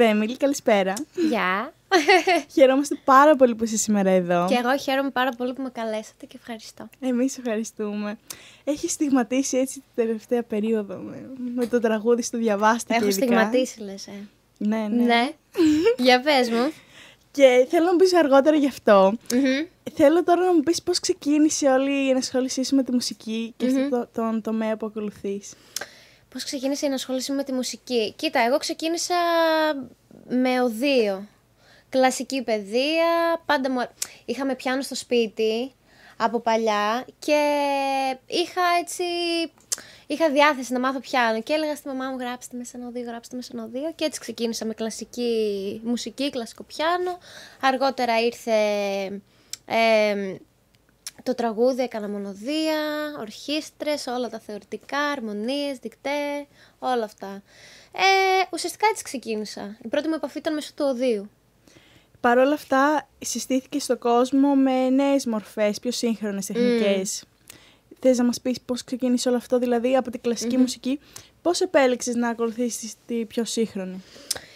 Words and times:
Δέμιλη, 0.00 0.36
καλησπέρα. 0.36 0.92
Γεια. 1.28 1.72
Χαιρόμαστε 2.54 2.98
πάρα 3.04 3.36
πολύ 3.36 3.54
που 3.54 3.64
είσαι 3.64 3.76
σήμερα 3.76 4.10
εδώ. 4.10 4.46
Και 4.48 4.54
εγώ 4.54 4.76
χαίρομαι 4.76 5.10
πάρα 5.10 5.30
πολύ 5.30 5.52
που 5.52 5.62
με 5.62 5.70
καλέσατε 5.70 6.26
και 6.26 6.36
ευχαριστώ. 6.36 6.88
Εμείς 7.00 7.38
ευχαριστούμε. 7.38 8.18
Έχει 8.64 8.88
στιγματίσει 8.88 9.56
έτσι 9.58 9.74
την 9.74 10.04
τελευταία 10.04 10.42
περίοδο 10.42 10.96
με, 10.96 11.30
με 11.54 11.66
το 11.66 11.80
τραγούδι 11.80 12.22
στο 12.22 12.38
διαβάστηκε 12.38 12.94
Έχω 12.94 13.06
ειδικά; 13.06 13.26
στιγματίσει 13.26 13.80
λες, 13.80 14.06
ε. 14.06 14.28
Ναι, 14.58 14.86
ναι. 14.90 15.04
Ναι. 15.04 15.30
Για 16.04 16.20
πες 16.20 16.50
μου. 16.50 16.72
Και 17.30 17.66
θέλω 17.70 17.84
να 17.84 17.92
μου 17.92 17.98
πεις 17.98 18.14
αργότερα 18.14 18.56
γι' 18.56 18.68
αυτό. 18.68 19.14
Μμμ. 19.34 19.66
Θέλω 19.94 20.24
τώρα 20.24 20.44
να 20.44 20.54
μου 20.54 20.60
πεις 20.60 20.82
πώς 20.82 21.00
ξεκίνησε 21.00 21.66
όλη 21.66 22.06
η 22.06 22.10
ενασχόλησή 22.10 22.64
σου 22.64 22.74
με 22.76 22.82
τη 22.82 22.92
μουσική 22.92 23.54
και 23.56 23.66
Μμμ. 23.66 23.76
αυτό 23.76 23.98
το, 23.98 24.08
τον 24.12 24.42
τομέα 24.42 24.76
που 24.76 24.86
ακολουθείς. 24.86 25.52
Πώς 26.30 26.44
ξεκίνησε 26.44 26.84
η 26.86 26.88
ενασχόληση 26.88 27.32
με 27.32 27.44
τη 27.44 27.52
μουσική; 27.52 28.12
Κοίτα, 28.16 28.40
εγώ 28.40 28.58
ξεκίνησα 28.58 29.14
με 30.28 30.60
οδείο. 30.62 31.26
Κλασική 31.88 32.42
παιδεία, 32.42 33.42
πάντα 33.46 33.70
μου... 33.70 33.86
Είχαμε 34.24 34.54
πιάνο 34.54 34.82
στο 34.82 34.94
σπίτι 34.94 35.72
από 36.16 36.40
παλιά 36.40 37.06
και 37.18 37.40
είχα 38.26 38.62
έτσι... 38.80 39.04
Είχα 40.06 40.30
διάθεση 40.30 40.72
να 40.72 40.80
μάθω 40.80 41.00
πιάνο 41.00 41.42
και 41.42 41.52
έλεγα 41.52 41.76
στη 41.76 41.88
μαμά 41.88 42.10
μου 42.10 42.18
γράψτε 42.18 42.56
με 42.56 42.64
σε 42.64 42.76
ένα 42.76 42.86
οδείο, 42.86 43.02
γράψτε 43.02 43.36
με 43.36 43.42
σε 43.42 43.50
ένα 43.54 43.64
οδείο 43.64 43.92
και 43.94 44.04
έτσι 44.04 44.20
ξεκίνησα 44.20 44.64
με 44.64 44.74
κλασική 44.74 45.80
μουσική, 45.84 46.30
κλασικό 46.30 46.62
πιάνο. 46.62 47.18
Αργότερα 47.60 48.20
ήρθε 48.20 48.52
ε, 49.66 50.36
το 51.22 51.34
τραγούδι, 51.34 51.82
έκανα 51.82 52.08
μονοδία, 52.08 52.80
ορχήστρες, 53.20 54.06
όλα 54.06 54.28
τα 54.28 54.38
θεωρητικά, 54.38 54.98
αρμονίες, 54.98 55.78
δικτέ, 55.78 56.46
όλα 56.78 57.04
αυτά. 57.04 57.42
Ε, 57.92 58.46
ουσιαστικά 58.52 58.86
έτσι 58.90 59.02
ξεκίνησα. 59.02 59.76
Η 59.84 59.88
πρώτη 59.88 60.08
μου 60.08 60.14
επαφή 60.14 60.38
ήταν 60.38 60.54
μέσω 60.54 60.70
του 60.74 60.84
οδείου. 60.88 61.30
Παρ' 62.20 62.38
όλα 62.38 62.54
αυτά, 62.54 63.08
συστήθηκε 63.18 63.78
στον 63.78 63.98
κόσμο 63.98 64.54
με 64.54 64.90
νέες 64.90 65.26
μορφές, 65.26 65.80
πιο 65.80 65.90
σύγχρονες 65.90 66.46
τεχνικές. 66.46 67.24
Θες 68.00 68.18
να 68.18 68.24
μας 68.24 68.40
πεις 68.40 68.60
πώς 68.60 68.84
ξεκίνησε 68.84 69.28
όλο 69.28 69.36
αυτό, 69.38 69.58
δηλαδή 69.58 69.96
από 69.96 70.10
την 70.10 70.20
κλασικη 70.20 70.56
μουσική, 70.56 71.00
πώς 71.42 71.60
επέλεξες 71.60 72.14
να 72.14 72.28
ακολουθήσεις 72.28 72.94
τη 73.06 73.24
πιο 73.24 73.44
σύγχρονη; 73.44 74.02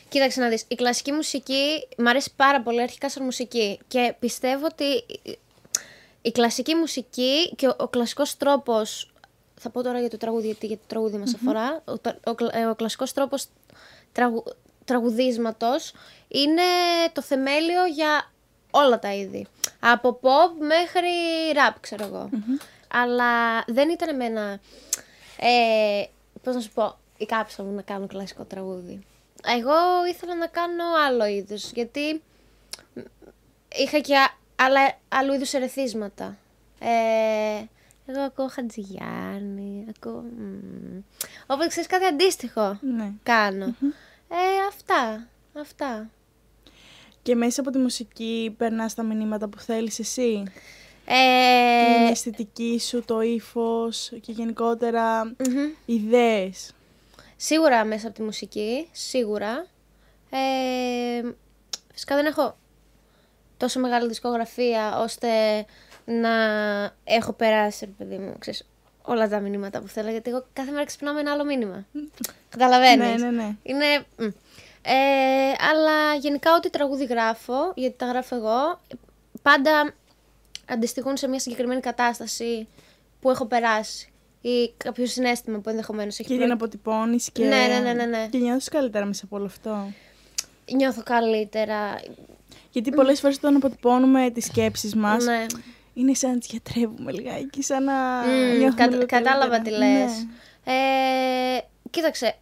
Κοίταξε 0.08 0.40
να 0.40 0.48
δεις, 0.48 0.64
η 0.68 0.74
κλασική 0.74 1.12
μουσική 1.12 1.86
μ' 1.98 2.06
αρέσει 2.06 2.32
πάρα 2.36 2.62
πολύ 2.62 2.82
αρχικά 2.82 3.10
σαν 3.10 3.24
μουσική 3.24 3.78
και 3.88 4.14
πιστεύω 4.18 4.64
ότι 4.64 4.84
η 6.26 6.30
κλασική 6.32 6.74
μουσική 6.74 7.54
και 7.56 7.66
ο, 7.68 7.74
ο 7.78 7.88
κλασικός 7.88 8.36
τρόπος, 8.36 9.12
θα 9.60 9.70
πω 9.70 9.82
τώρα 9.82 10.00
για 10.00 10.10
το 10.10 10.16
τραγούδι 10.16 10.46
γιατί 10.46 10.66
για 10.66 10.76
το 10.76 10.82
τραγούδι 10.86 11.16
μας 11.16 11.34
αφορά, 11.34 11.82
ο, 11.84 11.98
τα- 11.98 12.16
ο, 12.26 12.34
κλα- 12.34 12.56
ε, 12.56 12.66
ο 12.66 12.74
κλασικός 12.74 13.12
τρόπος 13.12 13.46
τραγου, 14.12 14.44
τραγουδίσματος 14.84 15.92
είναι 16.28 16.62
το 17.12 17.22
θεμέλιο 17.22 17.84
για 17.86 18.30
όλα 18.70 18.98
τα 18.98 19.14
είδη. 19.14 19.46
Από 19.80 20.18
pop 20.22 20.52
μέχρι 20.58 21.08
rap, 21.54 21.74
ξέρω 21.80 22.04
εγώ. 22.04 22.28
Αλλά 22.88 23.64
δεν 23.66 23.88
ήταν 23.88 24.08
εμένα, 24.08 24.60
ε, 25.38 26.04
πώς 26.42 26.54
να 26.54 26.60
σου 26.60 26.70
πω, 26.74 26.98
η 27.16 27.24
κάψα 27.26 27.62
μου 27.62 27.74
να 27.74 27.82
κάνω 27.82 28.06
κλασικό 28.06 28.44
τραγούδι. 28.44 29.06
Εγώ 29.46 30.06
ήθελα 30.10 30.34
να 30.34 30.46
κάνω 30.46 30.84
άλλο 31.06 31.26
είδους, 31.26 31.70
γιατί 31.72 32.22
είχα 33.76 33.98
και 33.98 34.14
α- 34.56 34.64
άλλα, 34.64 34.98
άλλου 35.08 35.32
είδους 35.32 35.52
ερεθίσματα. 35.52 36.36
Ε, 36.78 37.64
εγώ 38.06 38.20
ακούω 38.20 38.48
Χατζηγιάννη, 38.48 39.84
ακούω... 39.96 40.20
μ. 40.38 41.00
Οπότε 41.46 41.66
ξέρεις 41.68 41.88
κάτι 41.88 42.04
αντίστοιχο 42.04 42.78
Ναι. 42.96 43.10
κάνω. 43.22 43.64
Ε, 44.28 44.66
αυτά, 44.68 45.26
αυτά. 45.60 46.10
Και 47.22 47.34
μέσα 47.34 47.60
από 47.60 47.70
τη 47.70 47.78
μουσική 47.78 48.54
περνάς 48.58 48.94
τα 48.94 49.02
μηνύματα 49.02 49.48
που 49.48 49.58
θέλεις 49.58 49.98
εσύ; 49.98 50.42
Ε, 51.06 51.94
την 51.96 52.06
αισθητική 52.12 52.80
σου, 52.80 53.02
το 53.04 53.20
ύφος 53.20 54.12
και 54.20 54.32
γενικότερα 54.32 55.24
μμμ. 55.24 55.68
ιδέες; 55.84 56.72
Σίγουρα 57.36 57.84
μέσα 57.84 58.06
από 58.06 58.16
τη 58.16 58.22
μουσική, 58.22 58.88
σίγουρα. 58.92 59.66
Ε, 60.30 61.22
φυσικά 61.92 62.16
δεν 62.16 62.26
έχω 62.26 62.56
τόσο 63.56 63.80
μεγάλη 63.80 64.08
δισκογραφία 64.08 64.98
ώστε 64.98 65.28
να 66.04 66.30
έχω 67.04 67.32
περάσει, 67.32 67.84
ρε 67.84 67.90
παιδί 68.04 68.18
μου, 68.18 68.34
ξέρεις, 68.38 68.66
όλα 69.02 69.28
τα 69.28 69.40
μηνύματα 69.40 69.80
που 69.80 69.88
θέλω, 69.88 70.10
γιατί 70.10 70.30
εγώ 70.30 70.44
κάθε 70.52 70.70
μέρα 70.70 70.84
ξυπνάω 70.84 71.14
με 71.14 71.20
ένα 71.20 71.32
άλλο 71.32 71.44
μήνυμα. 71.44 71.86
Καταλαβαίνεις; 72.48 73.22
Ναι, 73.22 73.30
ναι, 73.30 73.42
ναι. 73.42 73.56
Είναι... 73.62 73.84
μ. 74.16 74.24
Ε, 74.86 74.92
αλλά 75.70 76.14
γενικά 76.14 76.54
ό,τι 76.54 76.70
τραγούδι 76.70 77.04
γράφω, 77.04 77.72
γιατί 77.74 77.96
τα 77.96 78.06
γράφω 78.06 78.36
εγώ, 78.36 78.80
πάντα 79.42 79.94
αντιστοιχούν 80.68 81.16
σε 81.16 81.28
μια 81.28 81.38
συγκεκριμένη 81.38 81.80
κατάσταση 81.80 82.68
που 83.20 83.30
έχω 83.30 83.46
περάσει 83.46 84.12
ή 84.40 84.72
κάποιο 84.76 85.06
συνέστημα 85.06 85.58
που 85.58 85.68
ενδεχομένως 85.68 86.18
έχει 86.18 86.28
Και 86.28 86.38
την 86.38 86.50
αποτυπώνεις 86.50 87.30
και... 87.30 87.44
Ναι, 87.44 87.66
ναι, 87.66 87.78
ναι, 87.78 87.92
ναι, 87.92 88.04
ναι. 88.04 88.28
Και 88.30 88.38
νιώθεις 88.38 88.68
καλύτερα 88.68 89.04
μέσα 89.04 89.24
από 89.24 89.36
όλο 89.36 89.44
αυτό. 89.44 89.92
Νιώθω 90.72 91.02
καλύτερα. 91.02 92.00
Γιατί 92.70 92.90
πολλές 92.90 93.20
φορές 93.20 93.36
όταν 93.36 93.56
αποτυπώνουμε 93.56 94.30
τις 94.30 94.44
σκέψεις 94.44 94.94
μας, 94.94 95.24
Ναι. 95.24 95.46
είναι 95.94 96.14
σαν 96.14 96.30
να 96.30 96.38
τις 96.38 96.48
γιατρεύουμε 96.50 97.12
λιγάκι, 97.12 97.62
σαν 97.62 97.84
να 97.84 97.92
Μμ, 98.26 98.56
νιώθουμε 98.58 98.74
κα- 98.84 98.90
λίγο 98.90 99.06
κατάλαβα 99.06 99.60
τι 99.60 99.70
καλύτερα. 99.70 99.78
λες. 100.04 100.12
Ναι. 100.64 100.72
Ε, 101.56 101.60
κοίταξε, 101.90 102.34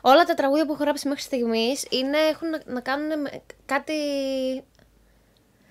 όλα 0.00 0.24
τα 0.24 0.34
τραγούδια 0.34 0.66
που 0.66 0.72
έχω 0.72 0.82
γράψει 0.82 1.08
μέχρι 1.08 1.22
στιγμής 1.22 1.84
είναι, 1.90 2.18
έχουν 2.18 2.48
να, 2.50 2.60
να 2.66 2.80
κάνουν 2.80 3.20
με 3.20 3.30
κάτι... 3.66 3.92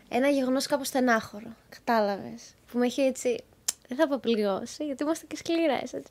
Ένα 0.09 0.27
γεγονός 0.29 0.65
κάπως 0.65 0.87
στενάχωρο, 0.87 1.55
κατάλαβες. 1.69 2.41
Που 2.71 2.77
με 2.77 2.85
έχει 2.85 3.01
έτσι... 3.01 3.43
Δεν 3.87 3.97
θα 3.97 4.07
πω 4.07 4.17
πληγώσει, 4.21 4.85
γιατί 4.85 5.03
είμαστε 5.03 5.25
και 5.25 5.35
σκληρές, 5.35 5.93
έτσι. 5.93 6.07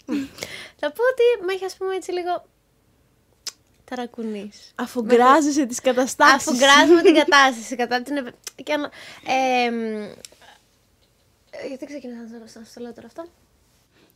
θα 0.80 0.92
πω 0.92 1.02
ότι 1.12 1.44
με 1.46 1.52
έχει 1.52 1.64
ας 1.64 1.76
πούμε 1.76 1.94
έτσι 1.94 2.12
λίγο... 2.12 2.44
Ταρακουνής. 3.90 4.72
Αφού 4.74 5.02
γκράζεσαι 5.04 5.66
τις 5.66 5.80
καταστάσεις. 5.80 6.48
Αφού 6.48 6.56
γκράζουμε 6.58 7.02
την 7.02 7.14
κατάσταση 7.14 7.76
κατά 7.76 8.02
την. 8.02 8.16
επ- 8.16 8.34
Και 8.64 8.72
αν, 8.72 8.82
ε, 9.26 9.70
μ, 9.70 10.02
ε, 11.50 11.66
γιατί 11.68 11.86
ξεκινάω 11.86 12.22
να 12.22 12.28
το- 12.38 12.58
να 12.58 12.64
στο 12.64 12.80
λέω 12.80 12.92
τώρα 12.92 13.06
αυτό; 13.06 13.24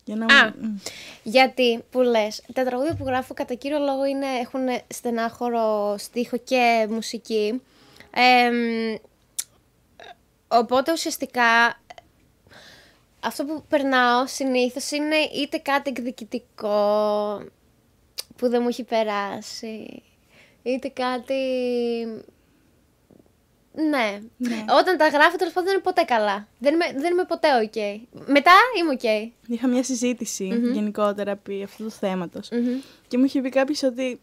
Για 0.05 0.17
να... 0.17 0.25
Α. 0.25 0.53
Μμ. 0.61 0.77
Γιατί 1.23 1.85
που 1.91 2.01
λες, 2.01 2.43
τα 2.53 2.65
τραγούδια 2.65 2.95
που 2.95 3.05
γράφω 3.05 3.35
κατά 3.35 3.55
κύριο 3.55 3.79
λόγο 3.79 4.05
είναι, 4.05 4.27
έχουν 4.27 4.61
στενάχωρο 4.89 5.95
στίχο 5.99 6.37
και 6.37 6.87
μουσική. 6.91 7.63
Ε, 8.11 8.51
μ, 8.51 8.95
οπότε 10.49 10.93
ουσιαστικά 10.93 11.81
αυτό 13.21 13.45
που 13.45 13.65
περνάω 13.69 14.27
συνήθως 14.27 14.91
είναι 14.91 15.17
είτε 15.17 15.59
κάτι 15.59 15.91
εκδικητικό 15.91 17.43
που 18.39 18.49
δεν 18.49 18.63
μου 18.63 18.69
έχει 18.69 18.85
περάσει, 18.85 20.03
είτε 20.63 20.89
κάτι... 20.89 21.35
Ναι. 23.91 24.19
Ναι. 24.37 24.65
Όταν 24.81 24.97
τα 24.97 25.09
γράφω 25.09 25.37
τέλος 25.37 25.53
πάντων 25.53 25.69
δεν 25.69 25.73
είναι 25.73 25.83
ποτέ 25.83 26.03
καλά. 26.03 26.49
Δεν 26.59 26.75
είμαι, 26.75 26.85
δεν 26.97 27.13
είμαι 27.13 27.25
ποτέ 27.25 27.49
οκ. 27.63 27.75
Μετά 28.29 28.53
είμαι 28.79 28.91
οκ. 28.93 29.33
Είχα 29.49 29.67
μια 29.69 29.83
συζήτηση 29.83 30.45
γενικότερα 30.73 31.31
επί 31.31 31.63
αυτού 31.63 31.85
του 31.85 31.91
θέματος. 31.91 32.49
Μμμ. 32.51 32.81
Και 33.09 33.19
μου 33.19 33.25
είχε 33.25 33.41
πει 33.41 33.49
κάποιος 33.49 33.83
ότι 33.83 34.21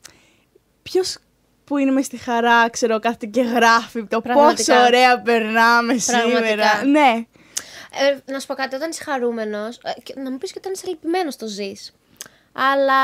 ποιος 0.83 1.17
που 1.63 1.77
είναι 1.77 1.91
μες 1.91 2.05
στη 2.05 2.17
χαρά, 2.17 2.69
ξέρω, 2.69 2.99
κάθεται 2.99 3.25
και 3.25 3.41
γράφει 3.41 4.03
το 4.03 4.21
πόσο 4.21 4.33
Πραγματικά. 4.33 4.85
ωραία 4.85 5.21
περνάμε 5.21 5.95
Πραγματικά. 6.05 6.39
σήμερα. 6.39 6.85
Ναι. 6.85 7.25
Ε, 8.25 8.31
να 8.31 8.39
σου 8.39 8.47
πω 8.47 8.53
κάτι, 8.53 8.75
όταν 8.75 8.89
είσαι 8.89 9.03
χαρούμενος, 9.03 9.79
να 10.15 10.31
μου 10.31 10.37
πεις 10.37 10.51
και 10.51 10.57
όταν 10.61 10.73
είσαι 10.73 10.87
λυπημένος 10.87 11.35
το 11.35 11.47
ζεις. 11.47 11.93
Αλλά 12.57 13.03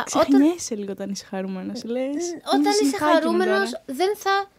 όταν, 0.00 0.28
Ξεχνιέσαι 0.28 0.74
λίγο 0.74 0.92
όταν 0.92 1.10
είσαι 1.10 1.24
χαρούμενος. 1.24 1.84
Λες, 1.84 2.24
όταν 2.46 2.60
«Είμαι 2.60 2.68
είσαι 2.68 2.78
συνεχάκι 2.78 3.04
μου 3.04 3.12
χαρούμενος, 3.12 3.70
τώρα». 3.70 3.84
δεν 3.86 4.16
θα 4.16 4.50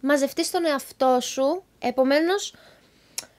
μαζευτείς 0.00 0.50
τον 0.50 0.64
εαυτό 0.64 1.18
σου. 1.20 1.62
Επομένως, 1.78 2.54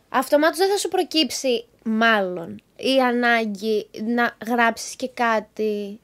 αυτομάτως 0.09 0.57
δεν 0.57 0.69
θα 0.69 0.77
σου 0.77 0.87
προκύψει 0.87 1.65
μάλλον 1.83 2.61
η 2.75 3.01
ανάγκη 3.01 3.89
να 4.03 4.35
γράψεις 4.47 4.95
και 4.95 5.09
κάτι. 5.09 5.99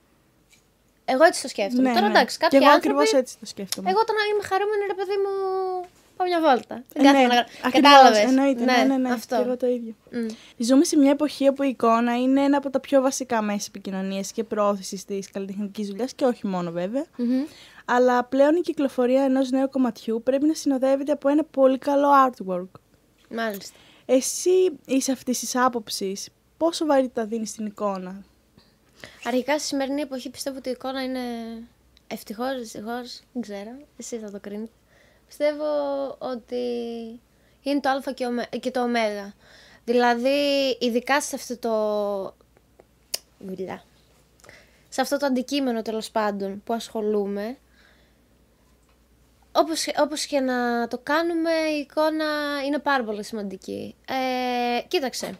Εγώ 1.05 1.23
έτσι 1.23 1.41
το 1.41 1.47
σκέφτομαι. 1.47 1.87
Ναι, 1.87 1.93
Τώρα 1.93 2.07
ναι. 2.07 2.13
εντάξει, 2.13 2.37
Και 2.37 2.43
κάποιοι 2.43 2.59
εγώ 2.61 2.71
άνθρωποι... 2.71 2.97
ακριβώ 2.97 3.17
έτσι 3.17 3.35
το 3.39 3.45
σκέφτομαι. 3.45 3.89
Εγώ 3.89 3.99
όταν 3.99 4.15
είμαι 4.31 4.43
χαρούμενη, 4.43 4.83
ρε 4.87 4.93
παιδί 4.93 5.17
μου, 5.23 5.33
πάω 6.23 6.39
μια 6.39 6.39
βόλτα. 6.49 6.83
Δεν 6.93 7.05
Ε, 7.05 7.07
κάθομαι 7.07 7.21
ναι, 7.21 7.27
να 7.27 7.33
γράψω. 7.33 7.53
ακριβώς, 7.63 7.91
Κατάλαβες. 7.91 8.23
Εννοείται, 8.23 8.63
ναι, 8.63 8.83
ναι, 8.87 8.97
ναι, 8.97 9.11
Αυτό. 9.13 9.35
Και 9.35 9.41
εγώ 9.41 9.57
το 9.57 9.67
ίδιο. 9.67 9.93
Μμ. 10.11 10.27
Ζούμε 10.57 10.83
σε 10.83 10.97
μια 10.97 11.11
εποχή 11.11 11.47
όπου 11.47 11.63
η 11.63 11.67
εικόνα 11.67 12.17
είναι 12.21 12.41
ένα 12.43 12.57
από 12.57 12.69
τα 12.69 12.79
πιο 12.79 13.01
βασικά 13.01 13.41
μέσα 13.41 13.65
επικοινωνίας 13.67 14.31
και 14.31 14.43
προώθησης 14.43 15.05
της 15.05 15.29
καλλιτεχνικής 15.31 15.87
δουλειάς 15.87 16.13
και 16.13 16.25
όχι 16.25 16.47
μόνο 16.47 16.71
βέβαια. 16.71 17.05
Μμμ. 17.17 17.43
Αλλά 17.85 18.23
πλέον 18.23 18.55
η 18.55 18.61
κυκλοφορία 18.61 19.23
ενός 19.23 19.49
νέου 19.49 19.69
κομματιού 19.69 20.21
πρέπει 20.23 20.45
να 20.45 20.53
συνοδεύεται 20.53 21.11
από 21.11 21.29
ένα 21.29 21.43
πολύ 21.43 21.77
καλό 21.77 22.07
artwork. 22.27 22.79
Μάλιστα. 23.29 23.77
Εσύ 24.05 24.49
είσαι 24.85 25.11
αυτής 25.11 25.39
της 25.39 25.55
άποψης. 25.55 26.29
Πόσο 26.57 26.85
βαρύτητα 26.85 27.25
δίνεις 27.25 27.49
στην 27.49 27.65
εικόνα; 27.65 28.23
Αρχικά 29.23 29.57
στη 29.57 29.67
σημερινή 29.67 30.01
εποχή 30.01 30.29
πιστεύω 30.29 30.57
ότι 30.57 30.69
η 30.69 30.71
εικόνα 30.71 31.03
είναι 31.03 31.19
ευτυχώς, 32.07 32.57
δυστυχώς, 32.59 33.21
δεν 33.33 33.41
ξέρω, 33.41 33.77
εσύ 33.97 34.17
θα 34.17 34.31
το 34.31 34.39
κρίνετε. 34.39 34.71
Πιστεύω 35.37 35.65
ότι 36.17 36.65
είναι 37.61 37.79
το 37.79 37.89
α 37.89 38.13
και, 38.13 38.25
ωμε- 38.25 38.59
και 38.59 38.71
το 38.71 38.81
ω. 38.81 38.87
Δηλαδή, 39.83 40.77
ειδικά 40.79 41.21
σε 41.21 41.35
αυτό 41.35 41.57
το... 41.57 42.45
Μιλά. 43.37 43.83
Σε 44.89 45.01
αυτό 45.01 45.17
το 45.17 45.25
αντικείμενο 45.25 45.81
τέλος 45.81 46.11
πάντων 46.11 46.61
που 46.65 46.73
ασχολούμαι, 46.73 47.57
όπως, 49.51 49.85
όπως 49.99 50.25
και 50.25 50.39
να 50.39 50.87
το 50.87 50.99
κάνουμε, 51.03 51.51
η 51.51 51.79
εικόνα 51.79 52.25
είναι 52.65 52.79
πάρα 52.79 53.03
πολύ 53.03 53.23
σημαντική. 53.23 53.95
Ε, 54.07 54.81
κοίταξε, 54.87 55.37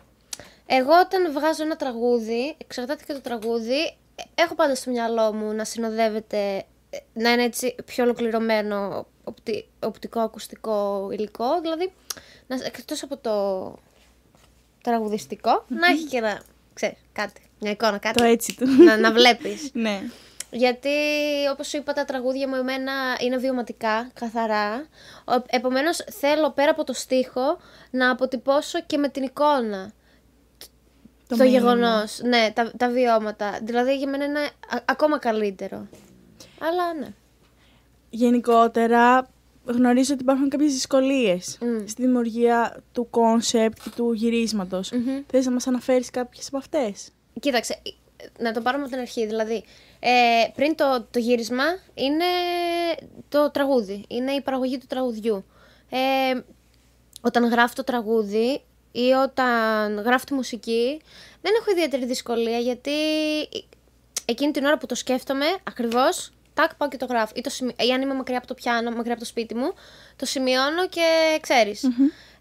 εγώ 0.65 0.99
όταν 0.99 1.31
βγάζω 1.31 1.63
ένα 1.63 1.75
τραγούδι, 1.75 2.55
εξαρτάται 2.57 3.03
και 3.05 3.13
το 3.13 3.21
τραγούδι, 3.21 3.97
έχω 4.35 4.55
πάντα 4.55 4.75
στο 4.75 4.91
μυαλό 4.91 5.33
μου 5.33 5.53
να 5.53 5.65
συνοδεύεται, 5.65 6.65
να 7.13 7.31
είναι 7.31 7.43
έτσι 7.43 7.75
πιο 7.85 8.03
ολοκληρωμένο 8.03 9.07
οπτι, 9.23 9.67
οπτικό-ακουστικό 9.79 11.09
υλικό, 11.11 11.61
δηλαδή 11.61 11.93
να, 12.47 12.55
εκτός 12.65 13.03
από 13.03 13.17
το 13.17 13.33
τραγουδιστικο 14.83 15.65
να 15.67 15.87
έχει 15.87 16.03
και 16.03 16.17
ένα, 16.17 16.41
ξέρεις, 16.73 16.97
κάτι, 17.13 17.41
μια 17.59 17.71
εικόνα, 17.71 17.97
κάτι, 17.97 18.17
Το 18.17 18.23
έτσι 18.23 18.55
του. 18.55 18.67
να, 18.83 18.97
να 18.97 19.11
βλέπεις. 19.11 19.69
ναι. 19.73 20.01
Γιατί, 20.51 20.89
όπως 21.51 21.67
σου 21.67 21.77
είπα, 21.77 21.93
τα 21.93 22.05
τραγούδια 22.05 22.47
μου 22.47 22.55
εμένα 22.55 22.93
είναι 23.19 23.37
βιωματικά, 23.37 24.09
καθαρά. 24.13 24.75
Ο- 25.25 25.43
Επομένως, 25.47 25.97
θέλω 25.97 26.51
πέρα 26.51 26.71
από 26.71 26.83
το 26.83 26.93
στίχο 26.93 27.57
να 27.91 28.09
αποτυπώσω 28.09 28.81
και 28.81 28.97
με 28.97 29.09
την 29.09 29.23
εικόνα 29.23 29.91
το, 31.27 31.35
μήνυμα. 31.35 31.57
γεγονός, 31.59 32.19
ναι, 32.23 32.51
τα, 32.53 32.71
τα 32.77 32.89
βιώματα. 32.89 33.59
Δηλαδή, 33.63 33.97
για 33.97 34.07
μένα 34.09 34.25
είναι 34.25 34.39
α- 34.39 34.83
ακόμα 34.85 35.19
καλύτερο. 35.19 35.87
Αλλά, 36.59 36.93
ναι. 36.99 37.07
Γενικότερα, 38.15 39.27
γνωρίζω 39.65 40.13
ότι 40.13 40.23
υπάρχουν 40.23 40.49
κάποιες 40.49 40.73
δυσκολίες 40.73 41.57
Μμ. 41.61 41.85
στη 41.87 42.01
δημιουργία 42.01 42.83
του 42.91 43.09
concept 43.09 43.77
και 43.83 43.89
του 43.95 44.13
γυρίσματος. 44.13 44.91
Μμμ. 44.91 45.21
Θες 45.27 45.45
να 45.45 45.51
μας 45.51 45.67
αναφέρεις 45.67 46.09
κάποιες 46.09 46.47
από 46.47 46.57
αυτές; 46.57 47.09
Κοίταξε, 47.39 47.81
να 48.39 48.51
το 48.51 48.61
πάρουμε 48.61 48.83
από 48.83 48.91
την 48.91 49.01
αρχή. 49.01 49.25
Δηλαδή, 49.25 49.63
ε, 49.99 50.09
πριν 50.55 50.75
το, 50.75 51.05
το 51.11 51.19
γύρισμα 51.19 51.63
είναι 51.93 52.25
το 53.29 53.51
τραγούδι. 53.51 54.05
Είναι 54.07 54.31
η 54.31 54.41
παραγωγή 54.41 54.77
του 54.77 54.85
τραγουδιού. 54.89 55.45
Ε, 55.89 56.41
όταν 57.21 57.49
γράφω 57.49 57.73
το 57.75 57.83
τραγούδι 57.83 58.61
ή 58.91 59.11
όταν 59.11 59.99
γράφω 59.99 60.25
τη 60.25 60.33
μουσική, 60.33 61.01
δεν 61.41 61.53
έχω 61.59 61.71
ιδιαίτερη 61.71 62.05
δυσκολία 62.05 62.57
γιατί 62.57 62.91
εκείνη 64.25 64.51
την 64.51 64.65
ώρα 64.65 64.77
που 64.77 64.85
το 64.85 64.95
σκέφτομαι 64.95 65.45
ακριβώς, 65.63 66.32
τάκ 66.53 66.75
πάω 66.75 66.89
και 66.89 66.97
το 66.97 67.05
γράφω. 67.05 67.33
Ή, 67.35 67.41
το 67.41 67.49
σημει... 67.49 67.75
ή 67.79 67.91
αν 67.91 68.01
είμαι 68.01 68.13
μακριά 68.13 68.37
από 68.37 68.47
το 68.47 68.53
πιάνο, 68.53 68.91
μακριά 68.91 69.11
από 69.11 69.21
το 69.21 69.27
σπίτι 69.27 69.55
μου, 69.55 69.73
το 70.15 70.25
σημειώνω 70.25 70.87
και 70.87 71.37
ξέρεις. 71.41 71.83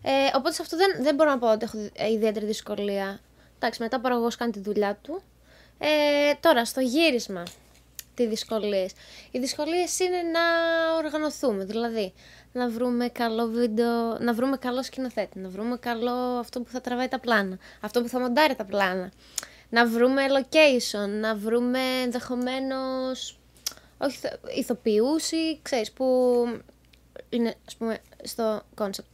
Ε, 0.03 0.11
οπότε 0.37 0.53
σε 0.55 0.63
αυτό 0.63 0.77
δεν, 0.77 0.91
δεν 1.01 1.15
μπορώ 1.15 1.31
να 1.31 1.39
πω 1.39 1.53
ότι 1.53 1.65
έχω 1.65 1.79
δι- 1.79 1.93
ε, 1.97 2.13
ιδιαίτερη 2.13 2.47
δυσκολία. 2.47 3.21
Εντάξει, 3.57 3.83
μετά 3.83 3.97
ο 3.97 4.01
παραγωγός 4.01 4.37
κάνει 4.37 4.53
τη 4.53 4.61
δουλειά 4.61 4.99
του. 5.03 5.23
Ε, 5.79 5.89
τώρα, 6.41 6.65
στο 6.65 6.81
γύρισμα, 6.81 7.43
τι 8.15 8.27
δυσκολίες. 8.27 8.93
Οι 9.31 9.39
δυσκολίες 9.39 9.99
είναι 9.99 10.17
να 10.17 10.41
οργανωθούμε, 10.97 11.65
δηλαδή 11.65 12.13
να 12.53 12.69
βρούμε 12.69 13.09
καλό 13.09 13.47
βίντεο, 13.47 14.19
να 14.19 14.35
βρούμε 14.35 14.57
καλό 14.57 14.83
σκηνοθέτη, 14.83 15.39
να 15.39 15.49
βρούμε 15.49 15.77
καλό 15.77 16.13
αυτό 16.13 16.61
που 16.61 16.71
θα 16.71 16.81
τραβάει 16.81 17.09
τα 17.09 17.19
πλάνα, 17.19 17.59
αυτό 17.81 18.03
που 18.03 18.09
θα 18.09 18.21
μοντάρει 18.21 18.55
τα 18.55 18.65
πλάνα, 18.65 19.13
να 19.69 19.87
βρούμε 19.87 20.23
location, 20.29 21.09
να 21.21 21.35
βρούμε 21.35 21.79
ενδεχομένως 22.05 23.39
όχι 24.03 24.17
ηθο- 24.17 24.39
ηθοποιούς 24.57 25.31
ή 25.31 25.59
ξέρεις 25.63 25.93
που 25.93 26.07
είναι 27.29 27.55
ας 27.67 27.77
πούμε 27.77 27.99
στο 28.23 28.63
concept. 28.79 29.09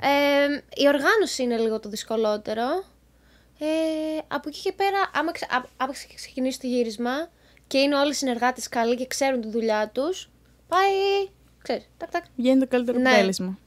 Ε, 0.00 0.46
η 0.82 0.86
οργάνωση 0.88 1.42
είναι 1.42 1.56
λίγο 1.56 1.80
το 1.80 1.88
δυσκολότερο. 1.88 2.84
Ε, 3.58 3.66
από 4.28 4.48
εκεί 4.48 4.60
και 4.60 4.72
πέρα, 4.72 5.10
άμα, 5.14 5.32
ξε, 5.32 5.46
α- 5.50 5.68
άμα 5.76 5.92
ξε- 5.92 6.14
ξεκινήσει 6.14 6.60
το 6.60 6.66
γύρισμα 6.66 7.28
και 7.66 7.78
είναι 7.78 7.96
όλοι 7.96 8.10
οι 8.10 8.14
συνεργάτες 8.14 8.68
καλοί 8.68 8.96
και 8.96 9.06
ξέρουν 9.06 9.40
τη 9.40 9.48
δουλειά 9.48 9.88
τους, 9.94 10.30
πάει, 10.68 11.28
ξέρεις, 11.62 11.88
τακ 11.96 12.10
τακ, 12.10 12.24
Βγαίνει 12.36 12.60
το 12.60 12.66
καλύτερο 12.66 12.98
Ναι. 12.98 13.08
αποτέλεσμα. 13.08 13.58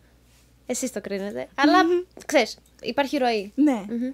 εσείς 0.65 0.91
το 0.91 1.01
κρίνετε. 1.01 1.47
Αλλά, 1.56 1.77
ξέρεις, 2.25 2.57
υπάρχει 2.81 3.18
ροή. 3.18 3.51
Ναι. 3.56 3.85
Μμμ. 3.89 4.09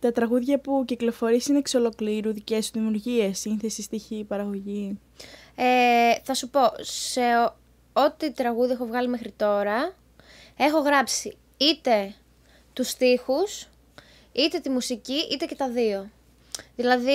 Τα 0.00 0.12
τραγούδια 0.12 0.58
που 0.58 0.84
κυκλοφορείς 0.86 1.46
είναι 1.46 1.58
εξ 1.58 1.74
ολοκλήρου 1.74 2.32
δικές 2.32 2.64
σου 2.64 2.70
δημιουργίες, 2.74 3.38
σύνθεση, 3.38 3.82
στοιχή, 3.82 4.24
παραγωγή. 4.28 4.98
Ε, 5.56 6.14
θα 6.22 6.34
σου 6.34 6.48
πω, 6.48 6.60
σε 6.80 7.20
ο- 7.20 7.56
ό,τι 7.92 8.32
τραγούδι 8.32 8.72
έχω 8.72 8.86
βγάλει 8.86 9.08
μέχρι 9.08 9.32
τώρα, 9.36 9.94
έχω 10.56 10.78
γράψει 10.78 11.36
είτε 11.56 12.14
τους 12.72 12.88
στίχους, 12.88 13.66
είτε 14.32 14.58
τη 14.58 14.70
μουσική, 14.70 15.28
είτε 15.32 15.44
και 15.46 15.54
τα 15.54 15.68
δύο. 15.68 16.10
Δηλαδή, 16.76 17.12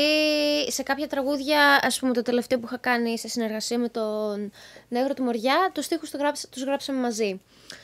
σε 0.71 0.83
κάποια 0.83 1.07
τραγούδια, 1.07 1.79
ας 1.83 1.99
πούμε 1.99 2.13
το 2.13 2.21
τελευταίο 2.21 2.59
που 2.59 2.65
είχα 2.65 2.77
κάνει 2.77 3.19
σε 3.19 3.27
συνεργασία 3.27 3.77
με 3.79 3.89
τον 3.89 4.51
Νεύρο 4.89 5.13
του 5.13 5.23
Μοριά, 5.23 5.71
τους 5.73 5.85
στίχους 5.85 6.09
του 6.09 6.17
γράψα, 6.17 6.47
τους 6.49 6.63
γράψαμε 6.63 6.99
μαζί. 6.99 7.41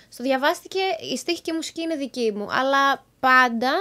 Στο 0.09 0.23
διαβάστηκε, 0.23 0.79
η 1.13 1.17
στίχη 1.17 1.41
και 1.41 1.51
η 1.51 1.55
μουσική 1.55 1.81
είναι 1.81 1.95
δική 1.95 2.31
μου, 2.35 2.47
αλλά 2.51 3.05
πάντα, 3.19 3.71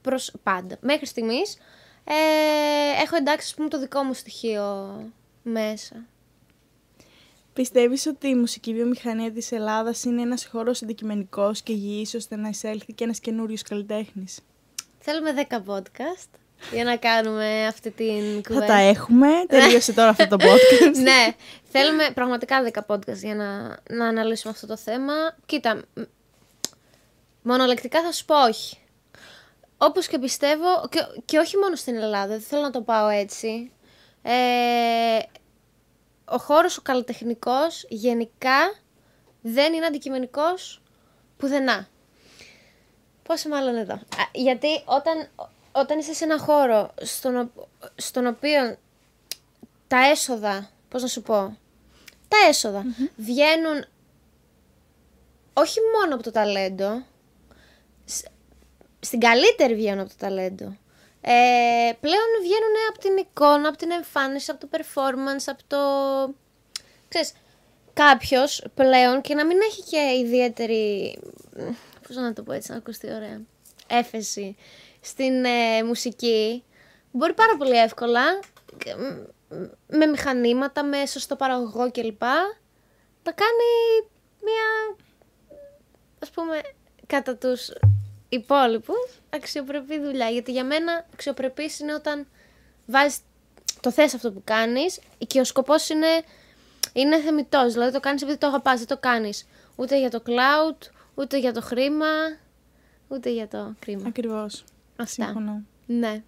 προς, 0.00 0.32
πάντα, 0.42 0.76
μέχρι 0.80 1.06
στιγμής, 1.06 1.56
ε, 2.04 3.02
έχω 3.02 3.16
εντάξει 3.16 3.46
ας 3.46 3.54
πούμε, 3.54 3.68
το 3.68 3.78
δικό 3.80 4.02
μου 4.02 4.14
στοιχείο 4.14 4.96
μέσα. 5.42 5.94
Πιστεύεις 7.52 8.06
ότι 8.06 8.28
η 8.28 8.34
μουσική 8.34 8.74
βιομηχανία 8.74 9.32
της 9.32 9.52
Ελλάδας 9.52 10.04
είναι 10.04 10.22
ένας 10.22 10.46
χώρος 10.46 10.82
αντικειμενικός 10.82 11.62
και 11.62 11.72
υγιής 11.72 12.14
ώστε 12.14 12.36
να 12.36 12.48
εισέλθει 12.48 12.92
και 12.92 13.04
ένας 13.04 13.20
καινούριος 13.20 13.62
καλλιτέχνης; 13.62 14.38
Θέλουμε 14.98 15.46
10 15.48 15.56
podcast 15.66 16.28
για 16.72 16.84
να 16.84 16.96
κάνουμε 16.96 17.66
αυτή 17.66 17.90
την 17.90 18.22
Θα 18.34 18.48
κουβέντα. 18.48 18.66
τα 18.66 18.74
έχουμε. 18.78 19.28
Τελείωσε 19.48 19.92
τώρα 19.92 20.08
αυτό 20.08 20.26
το 20.26 20.36
podcast. 20.40 20.96
ναι, 21.02 21.34
θέλουμε 21.70 22.10
πραγματικά 22.14 22.70
10 22.86 22.94
podcast 22.94 23.16
για 23.16 23.34
να, 23.34 23.78
να 23.96 24.06
αναλύσουμε 24.08 24.52
αυτό 24.52 24.66
το 24.66 24.76
θέμα. 24.76 25.12
Κοίτα, 25.46 25.74
μ, 25.94 26.00
μονολεκτικά 27.42 28.02
θα 28.02 28.12
σου 28.12 28.24
πω 28.24 28.44
όχι. 28.44 28.78
Όπως 29.78 30.06
και 30.06 30.18
πιστεύω, 30.18 30.88
και, 30.90 31.00
και 31.24 31.38
όχι 31.38 31.56
μόνο 31.56 31.76
στην 31.76 31.96
Ελλάδα, 31.96 32.26
δεν 32.26 32.40
θέλω 32.40 32.62
να 32.62 32.70
το 32.70 32.80
πάω 32.82 33.08
έτσι. 33.08 33.72
Ε, 34.22 35.18
ο 36.24 36.38
χώρος 36.38 36.76
ο 36.78 36.82
καλλιτεχνικός 36.82 37.86
γενικά 37.88 38.74
δεν 39.42 39.72
είναι 39.72 39.86
αντικειμενικός 39.86 40.82
πουθενά. 41.36 41.88
Πόσο 43.22 43.48
μάλλον 43.48 43.76
εδώ. 43.76 43.94
Α, 43.94 44.00
γιατί 44.32 44.68
όταν, 44.84 45.28
όταν 45.72 45.98
είσαι 45.98 46.12
σε 46.14 46.24
ένα 46.24 46.38
χώρο 46.38 46.94
στον, 47.02 47.36
ο- 47.36 47.50
στον 47.96 48.26
οποίο 48.26 48.76
τα 49.88 49.98
έσοδα, 49.98 50.70
πώς 50.88 51.02
να 51.02 51.08
σου 51.08 51.22
πω, 51.22 51.58
τα 52.28 52.36
εσοδα 52.48 52.84
βγαίνουν 53.16 53.84
όχι 55.52 55.78
μόνο 55.98 56.14
από 56.14 56.22
το 56.22 56.30
ταλέντο, 56.30 56.90
σ- 56.94 57.02
στην 59.00 59.20
καλύτερη 59.20 59.74
βγαίνουν 59.74 60.00
από 60.00 60.08
το 60.08 60.14
ταλέντο. 60.18 60.76
Ε, 61.20 61.92
πλέον 62.00 62.30
βγαίνουν 62.40 62.74
από 62.90 62.98
την 62.98 63.16
εικόνα, 63.16 63.68
από 63.68 63.76
την 63.78 63.90
εμφάνιση, 63.90 64.50
από 64.50 64.60
το 64.60 64.68
performance, 64.78 65.44
από 65.46 65.62
το... 65.66 65.78
Ξέρεις, 67.08 67.32
κάποιος 67.92 68.64
πλέον 68.74 69.20
και 69.20 69.34
να 69.34 69.46
μην 69.46 69.58
έχει 69.60 69.82
και 69.82 70.18
ιδιαίτερη, 70.24 71.18
πώς 72.06 72.16
να 72.16 72.32
το 72.32 72.42
πω 72.42 72.52
έτσι, 72.52 72.70
να 72.70 72.76
ακουστεί 72.76 73.14
ωραία, 73.14 73.40
έφεση 73.86 74.56
στην 75.00 75.44
ε, 75.44 75.82
μουσική, 75.82 76.64
μπορεί 77.10 77.34
πάρα 77.34 77.56
πολύ 77.56 77.76
εύκολα, 77.78 78.40
και, 78.78 78.94
μ, 78.94 79.02
μ, 79.54 79.66
με 79.86 80.06
μηχανήματα, 80.06 80.84
με 80.84 81.06
σωστό 81.06 81.36
παραγωγό 81.36 81.90
κλπ, 81.90 82.22
να 83.22 83.32
κάνει 83.32 83.70
μια, 84.42 84.96
ας 86.18 86.30
πούμε, 86.30 86.60
κατά 87.06 87.36
τους 87.36 87.70
υπόλοιπους, 88.28 89.20
αξιοπρεπή 89.30 90.00
δουλειά. 90.00 90.28
Γιατί 90.28 90.52
για 90.52 90.64
μένα 90.64 91.06
αξιοπρεπής 91.12 91.78
είναι 91.78 91.94
όταν 91.94 92.26
βάζεις 92.86 93.18
το 93.80 93.90
θες 93.90 94.14
αυτό 94.14 94.32
που 94.32 94.42
κάνεις 94.44 95.00
και 95.26 95.40
ο 95.40 95.44
σκοπός 95.44 95.88
είναι, 95.88 96.22
είναι 96.92 97.20
θεμητός. 97.20 97.72
Δηλαδή 97.72 97.92
το 97.92 98.00
κάνεις 98.00 98.22
επειδή 98.22 98.38
το 98.38 98.46
αγαπάς, 98.46 98.78
δεν 98.78 98.86
το 98.86 98.98
κάνεις 98.98 99.46
ούτε 99.76 99.98
για 99.98 100.10
το 100.10 100.22
cloud, 100.26 100.88
ούτε 101.14 101.38
για 101.38 101.52
το 101.52 101.60
χρήμα, 101.62 102.06
ούτε 103.08 103.30
για 103.30 103.48
το 103.48 103.74
κρίμα. 103.78 104.08
Ακριβώς. 104.08 104.64
Αυτά. 104.96 105.24
Συμφωνώ. 105.24 105.62
Ναι. 105.86 106.22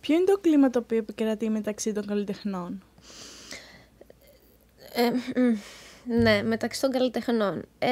Ποιο 0.00 0.14
είναι 0.14 0.24
το 0.24 0.38
κλίμα 0.38 0.70
το 0.70 0.78
οποίο 0.78 0.98
επικρατεί 0.98 1.50
μεταξύ 1.50 1.92
των 1.92 2.06
καλλιτεχνών; 2.06 2.82
Ε, 4.92 5.10
μ, 5.40 5.56
ναι, 6.04 6.42
μεταξύ 6.42 6.80
των 6.80 6.90
καλλιτεχνών. 6.90 7.64
Ε, 7.78 7.88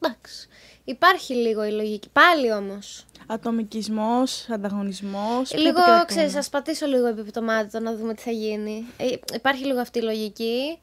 εντάξει. 0.00 0.48
Υπάρχει 0.84 1.34
λίγο 1.34 1.64
η 1.64 1.70
λογική. 1.70 2.08
Πάλι 2.12 2.52
όμως. 2.52 3.06
Ατομικισμός, 3.26 4.46
ανταγωνισμός. 4.50 5.54
Λίγο, 5.54 5.82
πρέπει 5.82 5.98
και 5.98 6.04
ξέρεις, 6.06 6.32
τα 6.32 6.38
ας 6.38 6.48
πατήσω 6.48 6.86
λίγο 6.86 7.06
επί 7.06 7.30
το 7.30 7.42
μάτι 7.42 7.80
να 7.80 7.94
δούμε 7.94 8.14
τι 8.14 8.22
θα 8.22 8.30
γίνει. 8.30 8.86
Ε, 8.96 9.06
υπάρχει 9.34 9.64
λίγο 9.64 9.80
αυτή 9.80 9.98
η 9.98 10.02
λογική. 10.02 10.78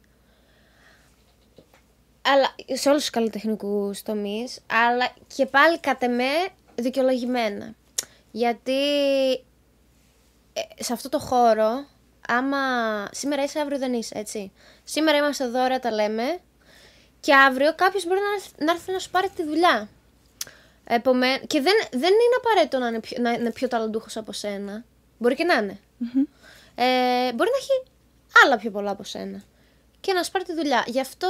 Αλλά 2.21 2.55
σε 2.73 2.89
όλους 2.89 3.01
τους 3.01 3.09
καλλιτεχνικούς 3.09 4.01
τομείς, 4.01 4.59
αλλά 4.87 5.13
και 5.35 5.45
πάλι 5.45 5.79
κατ' 5.79 6.03
εμέ 6.03 6.47
δικαιολογημένα. 6.75 7.75
Γιατί 8.31 8.81
ε, 10.53 10.83
σε 10.83 10.93
αυτό 10.93 11.09
το 11.09 11.19
χώρο, 11.19 11.85
άμα 12.27 12.57
σήμερα 13.11 13.43
είσαι, 13.43 13.59
αύριο 13.59 13.77
δεν 13.77 13.93
είσαι, 13.93 14.17
έτσι. 14.17 14.51
Σήμερα 14.83 15.17
είμαστε 15.17 15.43
εδώ, 15.43 15.63
ωραία 15.63 15.79
τα 15.79 15.91
λέμε, 15.91 16.39
και 17.19 17.35
αύριο 17.35 17.73
κάποιος 17.75 18.05
μπορεί 18.05 18.19
να, 18.19 18.33
έρθει- 18.33 18.59
να 18.61 18.71
έρθει 18.71 18.91
να 18.91 18.99
σου 18.99 19.09
πάρει 19.09 19.29
τη 19.29 19.43
δουλειά. 19.43 19.89
Επομέν... 20.83 21.47
Και 21.47 21.61
δεν, 21.61 21.73
δεν 21.91 22.11
είναι 22.13 22.35
απαραίτητο 22.37 22.79
να 22.79 22.87
είναι, 22.87 22.99
πιο, 22.99 23.17
να 23.21 23.31
είναι 23.31 23.51
πιο 23.51 23.67
ταλαντούχος 23.67 24.17
από 24.17 24.31
σένα. 24.31 24.83
Μπορεί 25.17 25.35
και 25.35 25.43
να 25.43 25.53
είναι. 25.53 25.79
Ε, 26.75 27.33
μπορεί 27.33 27.49
να 27.49 27.57
έχει 27.57 27.83
άλλα 28.45 28.57
πιο 28.57 28.71
πολλά 28.71 28.91
από 28.91 29.03
σένα. 29.03 29.43
Και 29.99 30.13
να 30.13 30.23
σου 30.23 30.31
πάρει 30.31 30.45
τη 30.45 30.53
δουλειά. 30.53 30.83
Γι' 30.87 30.99
αυτό, 30.99 31.29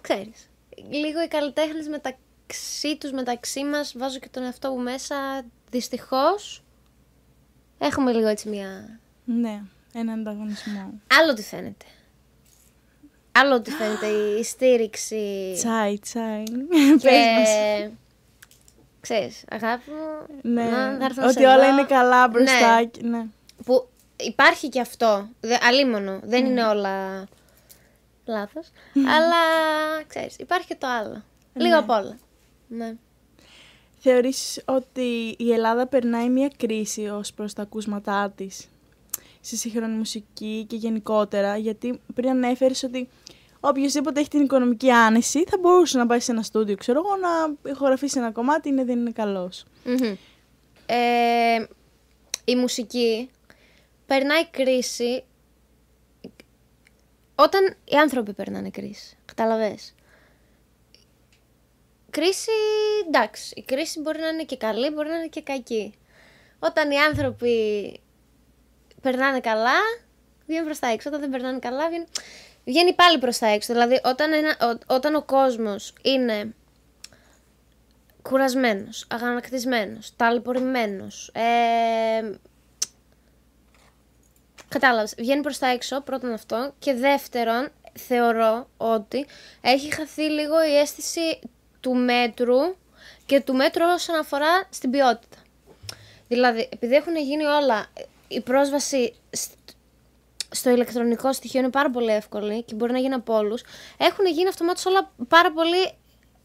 ξέρεις, 0.00 0.48
λίγο 0.90 1.22
οι 1.22 1.28
καλλιτέχνες 1.28 1.88
μεταξύ 1.88 2.96
τους, 3.00 3.10
μεταξύ 3.10 3.64
μας, 3.64 3.92
βάζω 3.96 4.18
και 4.18 4.28
τον 4.28 4.42
εαυτό 4.42 4.70
μου 4.70 4.82
μέσα, 4.82 5.44
δυστυχώς, 5.70 6.62
έχουμε 7.78 8.12
λίγο 8.12 8.26
έτσι 8.28 8.48
μια... 8.48 9.00
Ναι, 9.24 9.62
έναν 9.94 10.18
ανταγωνισμό. 10.18 11.00
Άλλο 11.20 11.34
τι 11.34 11.42
φαίνεται. 11.42 11.84
Άλλο 13.36 13.60
τι 13.60 13.70
φαίνεται 13.70 14.06
η 14.06 14.42
στήριξη 14.42 15.52
Τσάι, 15.56 15.98
τσάι. 15.98 16.42
και... 16.44 16.54
Πες 17.08 17.26
μας. 17.38 17.90
Ξέρεις, 19.00 19.44
αγάπη 19.50 19.90
μου, 19.90 20.26
Ναι, 20.52 20.62
να- 20.64 20.96
θα 20.98 21.04
έρθω 21.04 21.20
να 21.20 21.26
ότι 21.26 21.40
σε 21.40 21.46
όλα 21.46 21.56
δω. 21.64 21.68
είναι 21.68 21.84
καλά 21.84 22.28
μπροστά. 22.28 22.76
Ναι. 22.80 22.84
και- 22.84 23.02
Ναι. 23.06 23.26
που 23.64 23.88
υπάρχει 24.16 24.68
και 24.68 24.80
αυτό, 24.80 25.28
δε, 25.40 25.56
αλίμονο, 25.62 26.20
δεν 26.22 26.44
είναι 26.46 26.64
όλα 26.64 27.24
λάθος, 28.24 28.66
αλλά 29.16 29.36
ξέρεις, 30.06 30.36
υπάρχει 30.36 30.66
και 30.66 30.76
το 30.78 30.86
άλλο. 30.86 31.22
Λίγο 31.54 31.78
απ' 31.78 31.90
όλα. 31.90 32.18
Ναι. 32.68 32.94
Θεωρείς 33.98 34.62
ότι 34.64 35.34
η 35.38 35.52
Ελλάδα 35.52 35.86
περνάει 35.86 36.28
μια 36.28 36.50
κρίση 36.56 37.06
ως 37.08 37.32
προς 37.32 37.52
τα 37.52 37.62
ακούσματά 37.62 38.32
της; 38.36 38.68
Στη 39.44 39.56
σύγχρονη 39.56 39.96
μουσική 39.96 40.64
και 40.68 40.76
γενικότερα, 40.76 41.56
γιατί 41.56 42.00
πριν 42.14 42.28
ανέφερες 42.28 42.82
ότι 42.82 43.08
οποιοδήποτε 43.60 44.20
έχει 44.20 44.28
την 44.28 44.40
οικονομική 44.40 44.90
άνεση 44.90 45.44
θα 45.44 45.58
μπορούσε 45.60 45.98
να 45.98 46.06
πάει 46.06 46.20
σε 46.20 46.32
ένα 46.32 46.42
στούντιο, 46.42 46.76
ξέρω 46.76 47.02
εγώ, 47.04 47.16
να 47.16 47.70
ηχογραφήσει 47.70 48.18
ένα 48.18 48.32
κομμάτι, 48.32 48.68
είναι 48.68 48.84
δεν 48.84 48.98
είναι 48.98 49.10
καλός. 49.10 49.64
Μμμ. 49.84 50.16
Ε, 50.86 51.66
η 52.44 52.56
μουσική 52.56 53.30
περνάει 54.06 54.46
κρίση 54.46 55.24
όταν 57.34 57.76
οι 57.84 57.96
άνθρωποι 57.96 58.32
περνάνε 58.32 58.70
κρίση. 58.70 59.16
Καταλαβες; 59.24 59.94
Κρίση, 62.10 62.50
εντάξει, 63.06 63.52
η 63.56 63.62
κρίση 63.62 64.00
μπορεί 64.00 64.18
να 64.18 64.28
είναι 64.28 64.44
και 64.44 64.56
καλή, 64.56 64.90
μπορεί 64.90 65.08
να 65.08 65.16
είναι 65.16 65.26
και 65.26 65.42
κακή. 65.42 65.94
Όταν 66.58 66.90
οι 66.90 66.98
άνθρωποι 66.98 67.54
περνάνε 69.04 69.40
καλά, 69.40 69.78
βγαίνουν 70.46 70.64
προς 70.64 70.78
τα 70.78 70.86
έξω. 70.88 71.08
Όταν 71.08 71.20
δεν 71.20 71.30
περνάνε 71.30 71.58
καλά, 71.58 71.88
βγαίνει, 71.88 72.04
βγαίνει 72.64 72.94
πάλι 72.94 73.18
προς 73.18 73.38
τα 73.38 73.46
έξω. 73.46 73.72
Δηλαδή, 73.72 74.00
όταν, 74.04 74.32
ένα, 74.32 74.56
ο- 74.60 74.94
όταν 74.94 75.14
ο 75.14 75.22
κόσμος 75.22 75.92
είναι 76.02 76.54
κουρασμένος, 78.22 79.06
αγανακτισμένος, 79.10 80.16
ταλαιπωρημένος, 80.16 81.28
ε, 81.34 82.38
κατάλαβες, 84.68 85.14
βγαίνει 85.18 85.42
προς 85.42 85.58
τα 85.58 85.66
έξω, 85.66 86.00
πρώτον 86.00 86.32
αυτό, 86.32 86.72
και 86.78 86.94
δεύτερον, 86.94 87.68
θεωρώ 87.98 88.68
ότι 88.76 89.26
έχει 89.60 89.94
χαθεί 89.94 90.22
λίγο 90.22 90.64
η 90.64 90.78
αίσθηση 90.78 91.38
του 91.80 91.94
μέτρου 91.94 92.58
και 93.26 93.40
του 93.40 93.54
μέτρου 93.54 93.84
όσον 93.94 94.16
αφορά 94.18 94.66
στην 94.70 94.90
ποιότητα. 94.90 95.36
Δηλαδή, 96.28 96.68
επειδή 96.72 96.94
έχουν 96.94 97.16
γίνει 97.16 97.44
όλα, 97.44 97.86
η 98.28 98.40
πρόσβαση 98.40 99.14
σ- 99.30 99.52
στο 100.50 100.70
ηλεκτρονικό 100.70 101.32
στοιχείο 101.32 101.60
είναι 101.60 101.70
πάρα 101.70 101.90
πολύ 101.90 102.12
εύκολη 102.12 102.62
και 102.62 102.74
μπορεί 102.74 102.92
να 102.92 102.98
γίνει 102.98 103.14
από 103.14 103.34
όλους. 103.34 103.62
Έχουν 103.98 104.26
γίνει 104.26 104.48
αυτομάτως 104.48 104.86
όλα 104.86 105.12
πάρα 105.28 105.52
πολύ 105.52 105.92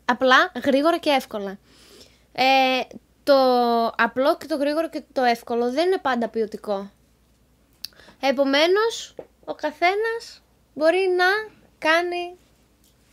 απλά, 0.06 0.52
γρήγορα 0.64 0.98
και 0.98 1.10
εύκολα. 1.10 1.60
Ε, 2.32 2.82
το 3.24 3.36
απλό 3.98 4.38
και 4.38 4.46
το 4.46 4.56
γρήγορο 4.56 4.90
και 4.90 5.04
το 5.14 5.24
εύκολο 5.24 5.72
δεν 5.72 5.88
είναι 5.88 5.98
πάντα 5.98 6.28
ποιοτικό. 6.30 6.92
Επομένως, 8.20 9.16
ο 9.46 9.54
καθένας 9.54 10.42
μπορεί 10.74 11.08
να 11.18 11.26
κάνει 11.78 12.38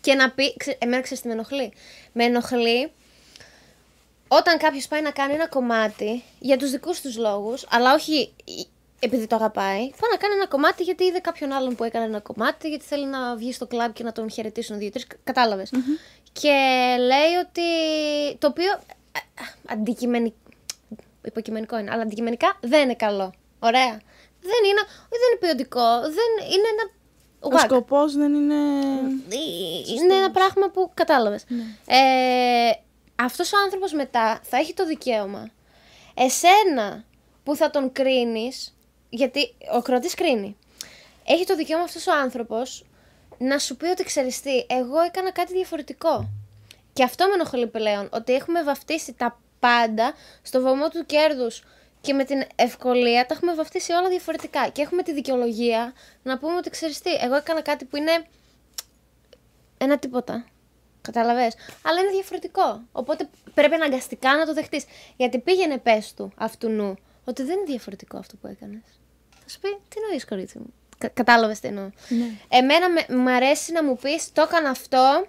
και 0.01 0.15
να 0.15 0.31
πει... 0.31 0.57
Ξε, 0.57 0.77
εμένα 0.81 1.03
ξέρεις 1.03 1.21
τι 1.23 1.29
με 1.29 1.35
ενοχλεί; 1.35 1.73
Με 2.13 2.25
ενοχλεί 2.25 2.93
όταν 4.29 4.59
κάποιος 4.59 4.89
πάει 4.89 5.03
να 5.03 5.11
κάνει 5.11 5.35
ένα 5.35 5.49
κομμάτι 5.49 6.23
για 6.39 6.57
τους 6.57 6.71
δικούς 6.71 7.01
τους 7.01 7.17
λόγους, 7.17 7.67
αλλά 7.71 7.95
όχι 7.95 8.33
επειδή 8.99 9.27
το 9.27 9.37
αγαπάει, 9.37 9.79
πάει 9.79 10.11
να 10.11 10.17
κάνει 10.17 10.35
ένα 10.35 10.47
κομμάτι 10.47 10.83
γιατί 10.83 11.05
είδε 11.05 11.19
κάποιον 11.19 11.53
άλλον 11.53 11.75
που 11.75 11.85
έκανε 11.85 12.05
ένα 12.05 12.21
κομμάτι, 12.21 12.69
γιατί 12.69 12.85
θέλει 12.85 13.07
να 13.07 13.37
βγει 13.37 13.53
στο 13.53 13.67
κλαμπ 13.67 13.93
και 13.93 14.03
να 14.03 14.13
τον 14.13 14.31
χαιρετήσουν 14.31 14.79
δύο-τρει. 14.79 15.03
Κατάλαβες. 15.25 15.71
Και 16.33 16.57
λέει 16.99 17.35
ότι. 17.41 17.63
το 18.39 18.47
οποίο 18.47 18.73
ε, 19.13 19.43
αντικειμενικά. 19.67 20.37
Υποκειμενικό 21.25 21.79
είναι, 21.79 21.91
αλλά 21.93 22.03
αντικειμενικά 22.03 22.59
δεν 22.61 22.83
είναι 22.83 22.95
καλό. 22.95 23.33
Ωραία. 23.59 24.01
Δεν 24.41 24.63
είναι, 24.69 24.81
όχι, 24.81 25.21
δεν 25.23 25.29
είναι 25.31 25.39
ποιοτικό. 25.41 26.01
Δεν 26.01 26.49
είναι 26.53 26.69
ένα. 26.73 26.91
Ο 27.41 27.49
whack. 27.53 27.65
σκοπός 27.65 28.17
δεν 28.17 28.35
είναι... 28.35 28.55
Είναι 29.97 30.15
ένα 30.15 30.31
πράγμα 30.31 30.71
που 30.71 30.91
κατάλαβες. 30.95 31.45
Ε, 31.87 32.71
αυτός 33.17 33.53
ο 33.53 33.57
άνθρωπος 33.65 33.93
μετά 33.93 34.41
θα 34.43 34.57
έχει 34.57 34.75
το 34.75 34.87
δικαίωμα 34.87 35.51
εσένα 36.15 37.05
που 37.45 37.57
θα 37.57 37.71
τον 37.71 37.93
κρίνεις, 37.93 38.75
γιατί 39.09 39.55
ο 39.75 39.83
κροτής 39.83 40.15
κρίνει, 40.15 40.57
έχει 41.25 41.47
το 41.47 41.57
δικαίωμα 41.57 41.85
αυτός 41.85 42.07
ο 42.07 42.13
άνθρωπος 42.13 42.85
να 43.39 43.59
σου 43.59 43.77
πει 43.77 43.87
ότι 43.87 44.05
ξέρεις 44.05 44.41
τι, 44.41 44.67
εγώ 44.69 45.01
έκανα 45.01 45.33
κάτι 45.33 45.53
διαφορετικό. 45.53 46.29
Και 46.93 47.03
αυτό 47.03 47.27
με 47.27 47.33
ενοχλεί 47.35 47.67
πλέον, 47.67 48.09
ότι 48.13 48.35
έχουμε 48.35 48.63
βαφτίσει 48.63 49.13
τα 49.13 49.41
πάντα 49.61 50.15
στο 50.43 50.61
βωμό 50.61 50.89
του 50.89 51.07
κέρδους 51.07 51.63
και 52.01 52.13
με 52.13 52.25
την 52.25 52.43
ευκολία 52.55 53.27
τα 53.27 53.35
έχουμε 53.35 53.55
βαφτίσει 53.55 53.93
όλα 53.93 54.09
διαφορετικά. 54.09 54.69
Και 54.69 54.83
έχουμε 54.83 55.03
τη 55.03 55.13
δικαιολογία 55.13 55.93
να 56.23 56.39
πούμε 56.39 56.57
ότι 56.57 56.71
ξέρεις 56.71 57.01
τι, 57.01 57.11
εγώ 57.15 57.35
έκανα 57.35 57.63
κάτι 57.63 57.85
που 57.85 57.97
είναι 57.97 58.27
ένα 59.79 59.99
τίποτα. 59.99 60.45
Καταλαβες. 61.07 61.55
Αλλά 61.83 62.01
είναι 62.01 62.11
διαφορετικό. 62.11 62.83
Οπότε 62.93 63.29
πρέπει 63.55 63.75
αναγκαστικά 63.75 64.37
να 64.37 64.47
το 64.47 64.53
δεχτείς. 64.55 64.85
Γιατί 65.17 65.39
πήγαινε 65.39 65.79
πες 65.79 66.15
του 66.15 66.33
αυτού 66.37 66.69
νου 66.69 66.97
ότι 67.25 67.43
δεν 67.43 67.57
είναι 67.57 67.67
διαφορετικό 67.67 68.19
αυτό 68.19 68.37
που 68.37 68.47
έκανες. 68.47 68.83
Θα 69.43 69.49
σου 69.49 69.59
πει, 69.59 69.69
τι 69.89 69.97
νοείς 70.09 70.25
κορίτσι 70.25 70.59
μου; 70.59 70.73
Κα- 70.99 71.09
κατάλαβες 71.09 71.61
τι 71.61 71.69
εννοώ. 71.69 71.91
Ναι. 72.09 72.31
Εμένα 72.49 72.89
με, 72.91 73.07
μου 73.17 73.31
αρέσει 73.31 73.73
να 73.73 73.85
μου 73.85 73.97
πεις, 73.97 74.33
το 74.33 74.43
έκανα 74.43 74.71
αυτό, 74.71 75.27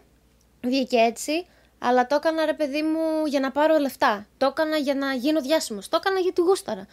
βγήκε 0.62 0.98
έτσι, 0.98 1.46
αλλά 1.80 2.08
το 2.08 2.16
έκανα 2.16 2.46
ρε 2.46 2.54
παιδί 2.54 2.82
μου 2.82 3.26
για 3.26 3.40
να 3.40 3.52
πάρω 3.52 3.78
λεφτά. 3.78 4.28
Το 4.38 4.46
έκανα 4.46 4.78
για 4.78 4.96
να 4.96 5.14
γίνω 5.14 5.42
διάσημος. 5.42 5.90
Το 5.90 5.98
έκανα 6.02 6.20
γιατί 6.20 6.42
γούσταρα. 6.42 6.88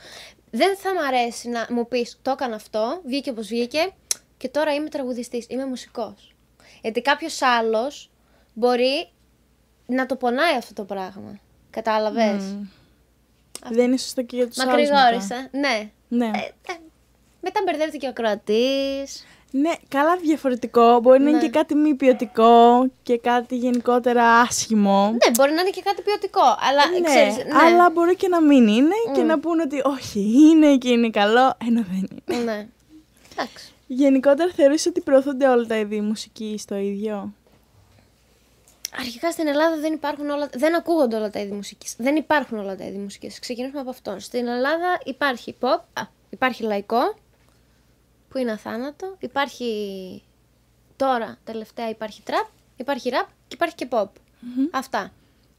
Δεν 0.51 0.77
θα 0.77 0.95
μου 0.95 1.01
αρέσει 1.07 1.49
να 1.49 1.67
μου 1.71 1.89
πεις, 1.89 2.19
το 2.23 2.31
έκανα 2.31 2.55
αυτό, 2.55 3.01
βγήκε 3.05 3.31
όπως 3.31 3.47
βγήκε 3.47 3.93
και 4.37 4.49
τώρα 4.49 4.75
είμαι 4.75 4.89
τραγουδιστής, 4.89 5.47
είμαι 5.49 5.67
μουσικός. 5.67 6.35
Γιατί 6.83 7.01
κάποιος 7.03 7.43
άλλος 7.43 8.11
μπορεί 8.55 9.09
να 9.87 10.07
το 10.07 10.17
πονάει 10.17 10.57
αυτό 10.57 10.73
το 10.75 10.85
πράγμα. 10.85 11.39
Κατάλαβες; 11.71 12.57
Δεν 13.71 13.85
είναι 13.87 13.97
σωστό 13.97 14.23
και 14.23 14.37
για 14.37 14.49
τους 14.49 14.59
άλλους 14.59 14.75
μετά. 14.75 14.93
Μακρηγόρησα. 14.95 15.49
Ναι. 15.51 15.91
Ναι. 16.09 16.27
Ε, 16.35 16.73
ε, 16.73 16.77
μετά 17.41 17.61
μπερδεύτηκε 17.65 18.09
ο 18.09 18.13
Κροατής. 18.13 19.25
Ναι, 19.51 19.73
καλά 19.89 20.17
διαφορετικό. 20.17 21.01
Μπορεί 21.01 21.23
να 21.23 21.29
είναι 21.29 21.39
Ναι. 21.39 21.45
και 21.45 21.51
κάτι 21.51 21.75
μη 21.75 21.95
ποιοτικό 21.95 22.87
και 23.03 23.19
κάτι 23.19 23.57
γενικότερα 23.57 24.25
άσχημο. 24.41 25.11
Ναι, 25.11 25.31
μπορεί 25.35 25.53
να 25.53 25.61
είναι 25.61 25.71
και 25.71 25.83
κάτι 25.85 26.03
ποιοτικό, 26.03 26.41
αλλά 26.41 26.91
Ναι, 27.01 27.01
ξέρεις, 27.01 27.37
ναι. 27.37 27.59
αλλά 27.65 27.91
μπορεί 27.91 28.17
και 28.17 28.29
να 28.29 28.43
μην 28.43 28.69
είναι 28.69 28.95
και 29.15 29.23
να 29.23 29.39
πούνε 29.41 29.63
ότι 29.63 29.81
όχι, 29.85 30.21
είναι 30.21 30.77
και 30.77 30.89
είναι 30.91 31.11
καλό, 31.11 31.57
ενώ 31.67 31.85
δεν 31.91 32.09
είναι. 32.27 32.43
Ναι. 32.45 32.67
Εντάξει. 33.33 33.73
Γενικότερα 33.87 34.51
θεωρείς 34.57 34.87
ότι 34.87 35.01
προωθούνται 35.01 35.49
όλα 35.49 35.67
τα 35.67 35.77
είδη 35.77 36.01
μουσική 36.01 36.57
στο 36.59 36.75
ίδιο; 36.77 37.33
Αρχικά 38.99 39.31
στην 39.31 39.47
Ελλάδα 39.47 39.77
δεν 39.77 39.93
υπάρχουν 39.93 40.31
όλα, 40.31 40.49
δεν 40.53 40.75
ακούγονται 40.75 41.17
όλα 41.17 41.31
τα 41.31 41.41
είδη 41.41 41.53
μουσικής. 41.53 41.95
Δεν 41.99 42.17
υπάρχουν 42.17 42.59
όλα 42.59 42.77
τα 42.77 42.85
είδη 42.85 42.99
μουσικής. 42.99 43.39
Ξεκινήσουμε 43.39 43.81
από 43.81 43.91
αυτό. 43.91 44.17
Στην 44.19 44.47
Ελλάδα 44.47 45.01
υπάρχει 45.05 45.57
pop, 45.61 45.79
α, 45.93 46.03
υπάρχει 46.31 46.63
λαϊκό, 46.63 47.17
που 48.29 48.39
είναι 48.39 48.53
αθάνατο. 48.53 49.17
Υπάρχει 49.19 50.23
τώρα, 50.97 51.39
τελευταία 51.45 51.89
υπάρχει 51.89 52.23
trap 52.27 52.49
Υπάρχει 52.77 53.11
rap 53.13 53.27
και 53.49 53.55
υπάρχει 53.55 53.75
και 53.75 53.89
pop. 53.91 54.09
Αυτά. 54.71 55.13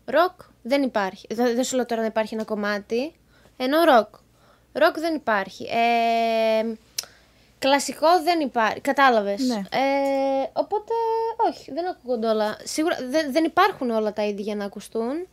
Rock 0.05 0.45
δεν 0.61 0.83
υπάρχει. 0.83 1.27
Δεν, 1.29 1.55
δεν 1.55 1.63
σου 1.63 1.75
λέω 1.75 1.85
τώρα 1.85 2.01
να 2.01 2.07
υπάρχει 2.07 2.33
ένα 2.33 2.43
κομμάτι. 2.43 3.13
Ενώ 3.57 3.77
rock. 3.89 4.19
Rock 4.81 4.93
δεν 4.95 5.15
υπάρχει. 5.15 5.63
Ε, 5.63 6.73
κλασικό 7.65 8.07
δεν 8.23 8.39
υπάρχει. 8.39 8.79
Κατάλαβες. 8.81 9.41
Ναι. 9.41 9.55
Ε, 9.55 10.49
οπότε, 10.53 10.93
όχι, 11.49 11.71
δεν 11.71 11.87
ακούγονται 11.87 12.27
όλα. 12.27 12.57
Σίγουρα 12.63 12.97
δεν, 13.09 13.31
δεν 13.31 13.43
υπάρχουν 13.43 13.89
όλα 13.89 14.13
τα 14.13 14.23
ίδια 14.25 14.43
για 14.43 14.55
να 14.55 14.65
ακουστούν. 14.65 15.27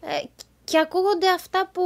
Ε, 0.00 0.22
και 0.64 0.78
ακούγονται 0.78 1.28
αυτά 1.28 1.70
που. 1.72 1.82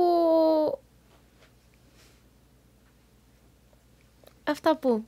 Αυτά 4.44 4.76
που. 4.76 5.04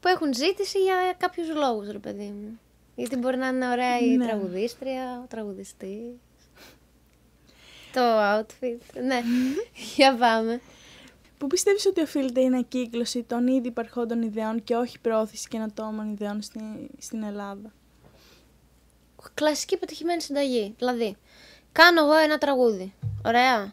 Που 0.00 0.08
έχουν 0.08 0.34
ζήτηση 0.34 0.78
για 0.78 0.94
κάποιους 1.18 1.48
λόγους, 1.54 1.90
ρε 1.90 1.98
παιδί 1.98 2.34
μου. 2.40 2.60
Γιατί 2.94 3.16
μπορεί 3.16 3.36
να 3.36 3.46
είναι 3.48 3.68
ωραία 3.68 3.98
η 3.98 4.16
Ναι. 4.16 4.26
τραγουδίστρια, 4.26 5.20
ο 5.24 5.26
τραγουδιστής. 5.28 6.12
Το 7.92 8.00
outfit. 8.36 9.02
Ναι, 9.04 9.20
για 9.96 10.16
πάμε. 10.16 10.60
Πού 11.42 11.48
πιστεύεις 11.48 11.86
ότι 11.86 12.00
οφείλεται 12.00 12.40
η 12.40 12.46
ανακύκλωση 12.46 13.22
των 13.22 13.46
ήδη 13.46 13.68
υπαρχόντων 13.68 14.22
ιδεών 14.22 14.64
και 14.64 14.74
όχι 14.74 14.98
προώθηση 14.98 15.48
καινοτόμων 15.48 16.12
ιδεών 16.12 16.42
στη, 16.42 16.60
στην 16.98 17.22
Ελλάδα; 17.22 17.72
Κλασική 19.34 19.76
πετυχημένη 19.76 20.20
συνταγή. 20.20 20.74
Δηλαδή, 20.78 21.16
κάνω 21.72 22.00
εγώ 22.00 22.14
ένα 22.14 22.38
τραγούδι. 22.38 22.94
Ωραία. 23.24 23.72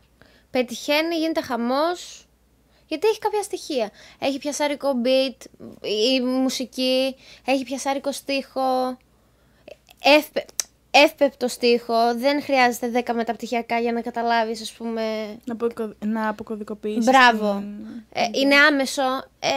Πετυχαίνει, 0.52 1.16
γίνεται 1.16 1.42
χαμός. 1.42 2.28
Γιατί 2.88 3.08
έχει 3.08 3.20
κάποια 3.20 3.44
στοιχεία. 3.44 3.92
Έχει 4.20 4.38
πιασάρικο 4.38 5.02
beat, 5.04 5.46
η 5.82 6.22
μουσική, 6.22 7.16
έχει 7.46 7.64
πιασάρικο 7.64 8.12
στίχο, 8.12 8.98
εύπε, 10.04 10.46
εύπεπτο 10.92 11.48
στίχο, 11.48 12.16
δεν 12.16 12.42
χρειάζεται 12.44 13.04
10 13.06 13.14
μεταπτυχιακά 13.14 13.80
για 13.80 13.92
να 13.92 14.02
καταλάβεις, 14.02 14.62
ας 14.62 14.72
πούμε, 14.72 15.28
Να, 15.46 15.54
αποκω... 15.54 15.94
να 16.06 16.28
αποκωδικοποιήσεις 16.30 17.06
Μπράβο. 17.06 17.54
την- 17.58 18.04
Ε, 18.14 18.28
είναι 18.32 18.56
άμεσο. 18.56 19.04
Ε, 19.40 19.50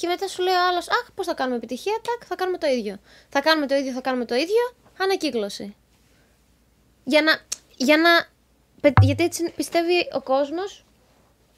και 0.00 0.06
μετά 0.06 0.28
σου 0.28 0.42
λέει 0.42 0.54
ο 0.54 0.66
άλλος: 0.70 0.88
Αχ, 0.88 1.10
πώς 1.14 1.26
θα 1.26 1.34
κάνουμε 1.34 1.56
επιτυχία. 1.56 1.92
Τάκ, 2.02 2.22
θα 2.28 2.34
κάνουμε 2.34 2.58
το 2.58 2.66
ίδιο. 2.66 2.96
Θα 3.28 3.40
κάνουμε 3.40 3.66
το 3.66 3.74
ίδιο, 3.74 3.92
θα 3.92 4.00
κάνουμε 4.00 4.24
το 4.24 4.34
ίδιο. 4.34 4.74
Ανακύκλωση. 4.98 5.76
Για 7.04 7.22
να. 7.22 7.32
Για 7.76 7.96
να 7.96 8.10
πε- 8.80 9.02
γιατί 9.02 9.24
έτσι 9.24 9.52
πιστεύει 9.56 10.08
ο 10.12 10.20
κόσμος 10.20 10.84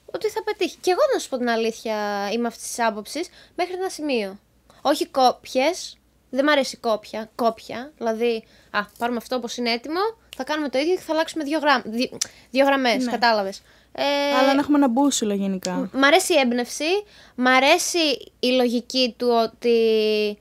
ότι 0.05 0.29
θα 0.29 0.43
πετύχει. 0.43 0.77
Και 0.81 0.91
εγώ 0.91 1.01
να 1.13 1.19
σου 1.19 1.29
πω 1.29 1.37
την 1.37 1.49
αλήθεια 1.49 2.29
είμαι 2.33 2.47
αυτής 2.47 2.67
της 2.67 2.79
άποψης 2.79 3.29
μέχρι 3.55 3.73
ένα 3.73 3.89
σημείο. 3.89 4.39
Όχι 4.81 5.07
κόπιες. 5.07 5.97
Δεν 6.29 6.45
μ' 6.45 6.49
αρέσει 6.49 6.77
κόπια. 6.77 7.29
Κόπια. 7.35 7.91
Δηλαδή, 7.97 8.43
α, 8.71 8.79
πάρουμε 8.97 9.17
αυτό 9.17 9.35
όπως 9.35 9.57
είναι 9.57 9.71
έτοιμο, 9.71 9.99
θα 10.37 10.43
κάνουμε 10.43 10.69
το 10.69 10.77
ίδιο 10.77 10.95
και 10.95 11.01
θα 11.01 11.13
αλλάξουμε 11.13 11.43
δύο, 11.43 11.59
γραμ... 11.59 11.81
δύο, 11.85 12.17
δύο 12.49 12.65
γραμμές. 12.65 13.05
Ναι. 13.05 13.11
Κατάλαβες. 13.11 13.61
Ε, 13.91 14.03
Αλλά 14.39 14.53
να 14.53 14.59
έχουμε 14.59 14.77
ένα 14.77 14.87
μπούσουλα 14.87 15.33
γενικά. 15.33 15.89
Μ' 15.93 16.03
αρέσει 16.03 16.33
η 16.33 16.37
έμπνευση, 16.39 17.03
μ' 17.35 17.47
αρέσει 17.47 18.31
η 18.39 18.47
λογική 18.47 19.15
του 19.17 19.27
ότι 19.27 20.37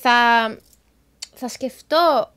θα, 0.00 0.58
θα 1.34 1.48
σκεφτώ 1.48 2.32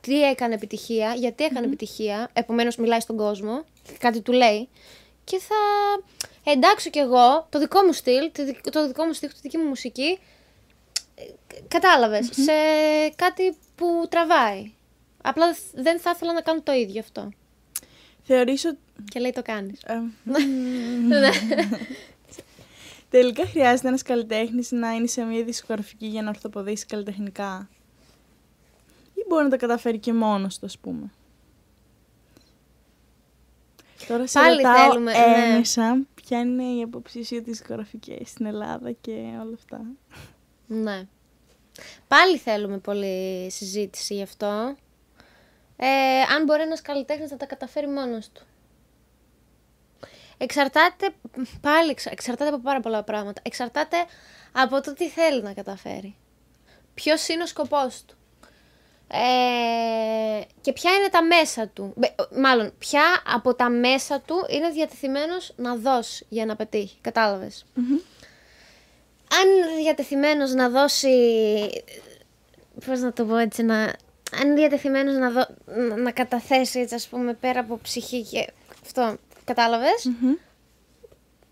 τι 0.00 0.22
έκανε 0.22 0.54
επιτυχία, 0.54 1.14
γιατί 1.14 1.44
έκανε 1.44 1.66
επιτυχία, 1.66 2.30
επομένως 2.32 2.76
μιλάει 2.76 3.00
στον 3.00 3.16
κόσμο, 3.16 3.64
κάτι 3.98 4.20
του 4.20 4.32
λέει 4.32 4.68
και 5.24 5.38
θα 5.38 5.54
εντάξω 6.52 6.90
κι 6.90 6.98
εγώ 6.98 7.46
το 7.50 7.58
δικό 7.58 7.82
μου 7.82 7.92
στυλ, 7.92 8.30
το 8.32 8.44
δικ- 8.44 8.70
το 8.70 8.86
δικό 8.86 9.04
μου 9.04 9.12
στίχο, 9.12 9.32
τη 9.32 9.38
δική 9.42 9.56
μου 9.58 9.68
μουσική, 9.68 10.18
ε, 11.14 11.22
κατάλαβες, 11.68 12.26
σε 12.32 12.52
κάτι 13.16 13.56
που 13.74 14.06
τραβάει. 14.08 14.72
Απλά 15.22 15.56
δεν 15.74 16.00
θα 16.00 16.10
ήθελα 16.14 16.32
να 16.32 16.40
κάνω 16.40 16.62
το 16.62 16.72
ίδιο 16.72 17.00
αυτό. 17.00 17.28
Θεωρείς 18.22 18.64
ότι... 18.64 18.78
Και 19.04 19.20
λέει 19.20 19.30
το 19.32 19.42
κάνεις. 19.42 19.82
ε, 19.82 20.00
Ναι. 21.06 21.30
Τελικά 23.10 23.46
χρειάζεται 23.46 23.88
ένας 23.88 24.02
καλλιτέχνης 24.02 24.70
να 24.70 24.92
είναι 24.92 25.06
σε 25.06 25.22
μια 25.22 25.44
δισκογραφική 25.44 26.06
για 26.06 26.22
να 26.22 26.28
ορθοποδήσει 26.28 26.86
καλλιτεχνικά; 26.86 27.68
Ή 29.14 29.24
μπορεί 29.28 29.44
να 29.44 29.50
τα 29.50 29.56
καταφέρει 29.56 29.98
και 29.98 30.12
μόνος 30.12 30.58
του, 30.58 30.66
ας 30.66 30.78
πούμε; 30.78 31.10
Τώρα 34.08 34.26
σε 34.26 34.38
Πάλι 34.38 34.62
ρωτάω 34.62 34.90
θέλουμε, 34.90 35.12
ναι. 35.12 35.44
έμεσα 35.52 35.98
ποια 36.14 36.40
είναι 36.40 36.64
η 36.64 36.82
απόψη 36.82 37.24
σου 37.24 37.34
για 37.34 37.42
τις 37.42 37.58
δισκογραφικές 37.58 38.28
στην 38.28 38.46
Ελλάδα 38.46 38.92
και 38.92 39.10
όλα 39.10 39.54
αυτά. 39.54 39.80
Ναι. 40.66 41.06
Πάλι 42.08 42.38
θέλουμε 42.38 42.78
πολύ 42.78 43.50
συζήτηση 43.50 44.14
γι' 44.14 44.22
αυτό. 44.22 44.76
Ε, 45.76 45.86
αν 46.34 46.44
μπορεί 46.44 46.62
ένας 46.62 46.82
καλλιτέχνης 46.82 47.30
να 47.30 47.36
τα 47.36 47.46
καταφέρει 47.46 47.88
μόνος 47.88 48.28
του. 48.32 48.42
Εξαρτάται, 50.38 51.10
πάλι 51.60 51.90
εξα- 51.90 52.10
εξαρτάται 52.10 52.50
από 52.50 52.60
πάρα 52.62 52.80
πολλά 52.80 53.02
πράγματα. 53.02 53.40
Εξαρτάται 53.44 53.96
από 54.52 54.80
το 54.80 54.92
τι 54.92 55.08
θέλει 55.08 55.42
να 55.42 55.52
καταφέρει. 55.52 56.16
Ποιος 56.94 57.28
είναι 57.28 57.42
ο 57.42 57.46
σκοπός 57.46 58.04
του. 58.06 58.14
Ε, 59.08 60.40
και 60.60 60.72
ποια 60.72 60.94
είναι 60.94 61.08
τα 61.08 61.22
μέσα 61.22 61.68
του. 61.68 61.92
Μπε- 61.96 62.36
Μάλλον, 62.38 62.72
ποια 62.78 63.22
από 63.26 63.54
τα 63.54 63.68
μέσα 63.70 64.20
του 64.20 64.34
είναι 64.48 64.70
διατεθειμένος 64.70 65.52
να 65.56 65.76
δώσει 65.76 66.26
για 66.28 66.46
να 66.46 66.56
πετύχει. 66.56 66.96
Κατάλαβες; 67.00 67.64
Αν 69.40 69.48
είναι 69.48 69.82
διατεθειμένος 69.82 70.52
να 70.52 70.68
δώσει... 70.68 71.08
Πώς 72.86 73.00
να 73.00 73.12
το 73.12 73.24
πω 73.24 73.36
έτσι, 73.36 73.62
να... 73.62 73.82
Αν 74.40 74.44
είναι 74.46 74.54
διατεθειμένος 74.54 75.14
να, 75.16 75.30
δω... 75.30 75.46
να- 75.64 75.96
να 75.96 76.10
καταθέσει 76.10 76.80
έτσι, 76.80 76.94
ας 76.94 77.06
πούμε, 77.08 77.34
πέρα 77.34 77.60
από 77.60 77.78
ψυχή 77.82 78.22
και 78.22 78.52
αυτό, 78.82 79.16
κατάλαβες, 79.44 80.04
Μμμ. 80.04 80.34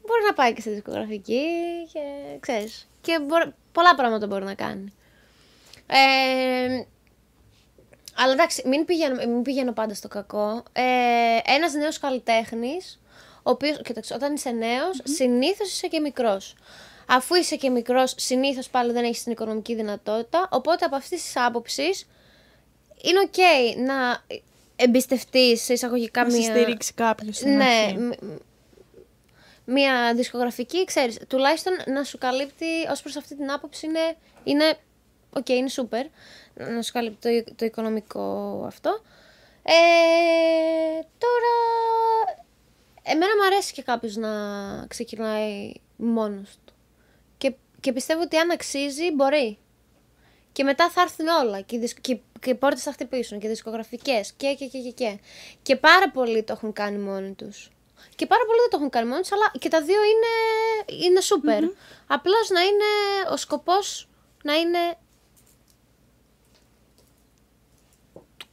μπορεί 0.06 0.22
να 0.26 0.32
πάει 0.34 0.52
και 0.52 0.60
στη 0.60 0.70
δισκογραφική 0.70 1.44
και 1.92 2.00
ξέρεις. 2.40 2.88
Και 3.00 3.18
μπορεί... 3.20 3.54
πολλά 3.72 3.94
πράγματα 3.94 4.26
μπορεί 4.26 4.44
να 4.44 4.54
κάνει. 4.54 4.92
Ε, 5.86 6.84
αλλά 8.16 8.32
εντάξει, 8.32 8.68
μην 8.68 8.84
πηγαίνω, 8.84 9.14
μην 9.14 9.42
πηγαίνω 9.42 9.72
πάντα 9.72 9.94
στο 9.94 10.08
κακό. 10.08 10.62
Ε, 10.72 10.82
ένας 11.44 11.72
νέος 11.72 11.98
καλλιτέχνης, 11.98 13.00
ο 13.36 13.50
οποίος, 13.50 13.80
κοίταξε, 13.84 14.14
όταν 14.14 14.34
είσαι 14.34 14.50
νέος, 14.50 15.00
συνήθως 15.02 15.72
είσαι 15.72 15.86
και 15.86 16.00
μικρός. 16.00 16.54
Αφού 17.06 17.34
είσαι 17.34 17.56
και 17.56 17.70
μικρός, 17.70 18.14
συνήθως 18.16 18.68
πάλι 18.68 18.92
δεν 18.92 19.04
έχεις 19.04 19.22
την 19.22 19.32
οικονομική 19.32 19.74
δυνατότητα, 19.74 20.48
οπότε 20.50 20.84
από 20.84 20.96
αυτής 20.96 21.22
της 21.22 21.32
άποψης 21.36 22.08
είναι 23.02 23.18
οκ 23.20 23.36
να 23.86 24.22
εμπιστευτείς 24.76 25.62
σε 25.62 25.72
εισαγωγικά 25.72 26.24
Να 26.24 26.30
σε 26.30 26.36
μία... 26.38 26.50
στηρίξει 26.50 26.92
κάποιος 26.94 27.36
στην 27.36 27.56
Ναι, 27.56 27.64
αρχή. 27.64 27.96
μ- 27.98 28.22
μ- 28.22 28.40
μία 29.64 30.14
δισκογραφική, 30.14 30.84
ξέρεις, 30.84 31.18
τουλάχιστον 31.28 31.72
να 31.86 32.04
σου 32.04 32.18
καλύπτει, 32.18 32.66
ως 32.90 33.02
προς 33.02 33.16
αυτή 33.16 33.36
την 33.36 33.50
άποψη 33.52 33.86
είναι, 33.86 34.16
είναι 34.44 34.78
οκ, 35.30 35.48
είναι 35.48 35.68
super, 35.76 36.06
να 36.54 36.82
σου 36.82 36.92
καλύπτει 36.92 37.42
το, 37.44 37.54
το 37.56 37.64
οικονομικό 37.64 38.62
αυτό. 38.66 39.02
Ε, 39.62 39.72
τώρα, 41.18 41.54
εμένα 43.02 43.36
μου 43.36 43.44
αρέσει 43.46 43.72
και 43.72 43.82
κάποιος 43.82 44.16
να 44.16 44.30
ξεκινάει 44.86 45.72
μόνος 45.96 46.48
του. 46.50 46.61
Και, 47.82 47.90
και 47.90 47.92
πιστεύω 47.92 48.22
ότι 48.22 48.36
αν 48.36 48.50
αξίζει, 48.50 49.10
μπορεί. 49.10 49.58
Και 50.52 50.64
μετά 50.64 50.90
θα 50.90 51.00
έρθουν 51.00 51.26
όλα 51.26 51.60
και 51.60 51.76
οι, 51.76 51.78
δισ- 51.78 52.00
και, 52.00 52.18
και 52.40 52.50
οι 52.50 52.54
πόρτες 52.54 52.82
θα 52.82 52.92
χτυπήσουν 52.92 53.38
και 53.38 53.48
δισκογραφικές 53.48 54.32
και, 54.32 54.54
και, 54.58 54.66
και, 54.66 54.78
και, 54.78 54.90
και. 54.90 55.18
Και 55.62 55.76
πάρα 55.76 56.10
πολλοί 56.10 56.42
το 56.42 56.52
έχουν 56.52 56.72
κάνει 56.72 56.98
μόνοι 56.98 57.32
τους. 57.32 57.70
Και 58.16 58.26
πάρα 58.26 58.44
πολλοί 58.44 58.58
δεν 58.60 58.70
το 58.70 58.76
έχουν 58.76 58.90
κάνει 58.90 59.08
μόνοι 59.08 59.20
τους, 59.20 59.32
αλλά 59.32 59.52
και 59.58 59.68
τα 59.68 59.82
δύο 59.82 59.98
είναι, 60.02 61.02
είναι 61.04 61.20
super. 61.22 61.76
Απλώς 62.06 62.50
να 62.50 62.60
είναι 62.60 62.84
ο 63.32 63.36
σκοπός 63.36 64.08
να 64.44 64.54
είναι 64.54 64.78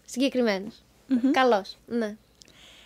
συγκεκριμένος. 0.05 0.83
Καλός, 1.31 1.77
ναι. 1.85 2.17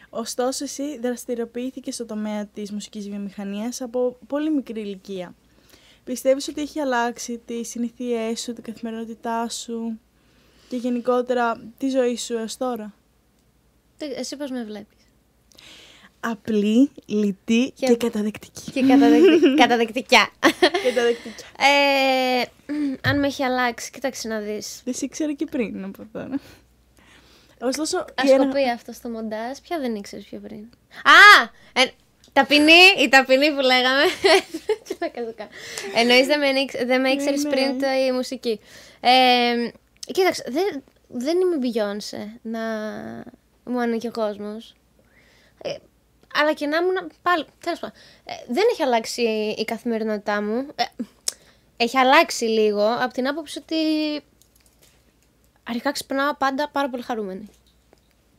Ωστόσο, 0.09 0.63
εσύ 0.63 0.99
δραστηριοποιήθηκε 0.99 1.91
στο 1.91 2.05
τομέα 2.05 2.45
της 2.45 2.71
μουσικής 2.71 3.09
βιομηχανίας 3.09 3.81
από 3.81 4.17
πολύ 4.27 4.51
μικρή 4.51 4.81
ηλικία. 4.81 5.35
Πιστεύεις 6.03 6.47
ότι 6.47 6.61
έχει 6.61 6.79
αλλάξει 6.79 7.37
τις 7.45 7.69
συνήθειές 7.69 8.41
σου, 8.41 8.53
την 8.53 8.63
καθημερινότητά 8.63 9.49
σου 9.49 9.99
και 10.69 10.75
γενικότερα 10.75 11.71
τη 11.77 11.89
ζωή 11.89 12.17
σου 12.17 12.33
έως 12.37 12.57
τώρα; 12.57 12.93
Τι- 13.97 14.05
Εσύ 14.05 14.37
πώς 14.37 14.49
με 14.51 14.63
βλέπεις; 14.63 14.97
Απλή, 16.19 16.91
λιτή 17.05 17.71
και, 17.75 17.85
Και- 17.85 17.95
καταδεκτική. 17.95 18.71
Και 18.71 18.81
καταδεκτι... 18.81 19.53
καταδεκτικιά. 19.61 20.29
καταδεκτική. 20.83 21.43
ε, 21.57 22.41
αν 23.09 23.19
με 23.19 23.27
έχει 23.27 23.43
αλλάξει, 23.43 23.91
κοίταξε 23.91 24.27
να 24.27 24.39
δεις. 24.39 24.81
Δεν 24.85 24.93
σε 24.93 25.05
ήξερα 25.05 25.33
και 25.33 25.45
πριν 25.45 25.83
από 25.83 26.07
τώρα. 26.11 26.39
Ωστόσο, 27.61 27.97
η 28.25 28.29
ένα- 28.29 28.43
Ασκοπεί 28.43 28.69
αυτό 28.69 28.91
στο 28.91 29.09
μοντάζ. 29.09 29.57
Ποια 29.57 29.79
δεν 29.79 29.95
ήξερες 29.95 30.25
πιο 30.25 30.39
πριν. 30.39 30.59
Α! 31.03 31.43
Ε, 31.73 31.85
Ταπεινή, 32.33 32.81
η 33.03 33.09
ταπεινή 33.09 33.51
που 33.53 33.59
λέγαμε. 33.61 34.03
Εννοείς 35.95 36.25
δεν 36.27 36.39
με, 36.39 36.47
ήξ- 36.47 36.85
δεν 36.85 37.01
με 37.01 37.09
ήξερες 37.09 37.43
Ναι, 37.43 37.49
ναι. 37.49 37.55
πριν 37.55 37.79
το, 37.79 37.87
η 38.07 38.11
μουσική. 38.11 38.59
Ε, 38.99 39.69
κοίταξε, 40.05 40.43
δεν, 40.47 40.83
δεν 41.07 41.37
είμαι 41.39 41.57
Beyoncé 41.61 42.39
να 42.41 42.59
μου 43.63 43.79
ανήκει 43.81 44.07
ο 44.07 44.11
κόσμος. 44.11 44.75
Ε, 45.63 45.75
αλλά 46.39 46.53
και 46.53 46.67
να 46.67 46.77
ήμουν 46.77 47.11
πάλι. 47.21 47.45
Τέλος 47.63 47.79
πάντων. 47.79 47.95
Ε, 48.25 48.33
δεν 48.47 48.63
έχει 48.71 48.83
αλλάξει 48.83 49.21
η 49.57 49.65
καθημερινότητά 49.65 50.41
μου. 50.41 50.67
Ε, 50.75 50.83
έχει 51.77 51.97
αλλάξει 51.97 52.45
λίγο 52.45 52.85
από 52.99 53.13
την 53.13 53.27
άποψη 53.27 53.59
ότι 53.59 53.75
αρχικά 55.63 55.91
ξυπνάω 55.91 56.35
πάντα 56.35 56.69
πάρα 56.71 56.89
πολύ 56.89 57.03
χαρούμενη. 57.03 57.49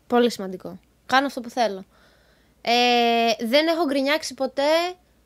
Πολύ 0.07 0.31
σημαντικό. 0.31 0.79
Κάνω 1.07 1.27
αυτό 1.27 1.41
που 1.41 1.51
θέλω. 1.51 1.85
Ε, 2.67 3.45
δεν 3.47 3.67
έχω 3.67 3.85
γκρινιάξει 3.85 4.35
ποτέ 4.35 4.63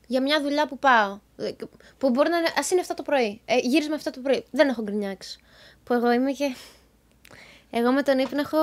για 0.07 0.23
μια 0.23 0.43
δουλειά 0.43 0.67
που 0.69 0.79
πάω. 0.79 1.19
Ε, 1.37 1.51
Που 1.99 2.11
μπορεί 2.11 2.29
να 2.31 2.37
είναι, 2.37 2.49
ας 2.57 2.71
είναι 2.71 2.83
7 2.89 2.91
το 2.97 3.03
πρωί. 3.03 3.41
Ε, 3.45 3.57
γύρισμα 3.59 3.97
7 3.99 4.01
το 4.13 4.21
πρωί. 4.21 4.45
Δεν 4.51 4.69
έχω 4.69 4.83
γκρινιάξει. 4.83 5.39
Που 5.85 5.93
εγώ 5.95 6.13
είμαι 6.13 6.33
και... 6.33 6.55
Εγώ 7.71 7.93
με 7.93 8.03
τον 8.03 8.19
ύπνο 8.19 8.41
έχω 8.41 8.59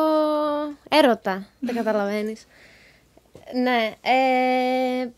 έρωτα. 0.90 1.48
Δεν 1.60 1.76
καταλαβαίνεις. 1.84 2.46
Ναι. 3.54 3.94
Ε... 4.02 5.10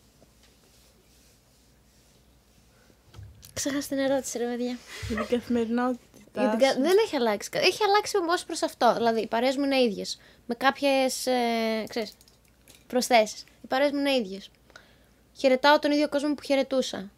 Ξέχασα 3.54 3.88
την 3.88 3.98
ερώτηση, 3.98 4.38
ρε 4.38 4.44
παιδιά. 4.44 4.78
Για 5.08 5.24
την 5.24 5.38
καθημερινότητα. 5.38 6.00
Για 6.34 6.48
την 6.50 6.58
κα- 6.58 6.74
Δεν 6.74 6.96
έχει 7.04 7.16
αλλάξει. 7.16 7.48
Έχει 7.52 7.84
αλλάξει 7.84 8.16
όμως 8.16 8.44
προς 8.44 8.62
αυτό. 8.62 8.94
Δηλαδή, 8.94 9.20
οι 9.20 9.26
παρέες 9.26 9.56
μου 9.56 9.64
είναι 9.64 9.80
ίδιες. 9.82 10.18
Με 10.46 10.54
κάποιες 10.54 11.26
ε, 11.26 11.84
ξέρεις, 11.88 12.12
προσθέσεις. 12.88 13.44
Οι 13.62 13.66
παρέες 13.68 13.90
μου 13.92 13.98
είναι 13.98 14.14
ίδιες. 14.14 14.50
Χαιρετάω 15.36 15.78
τον 15.78 15.92
ίδιο 15.92 16.08
κόσμο 16.08 16.34
που 16.34 16.42
χαιρετούσα. 16.42 17.10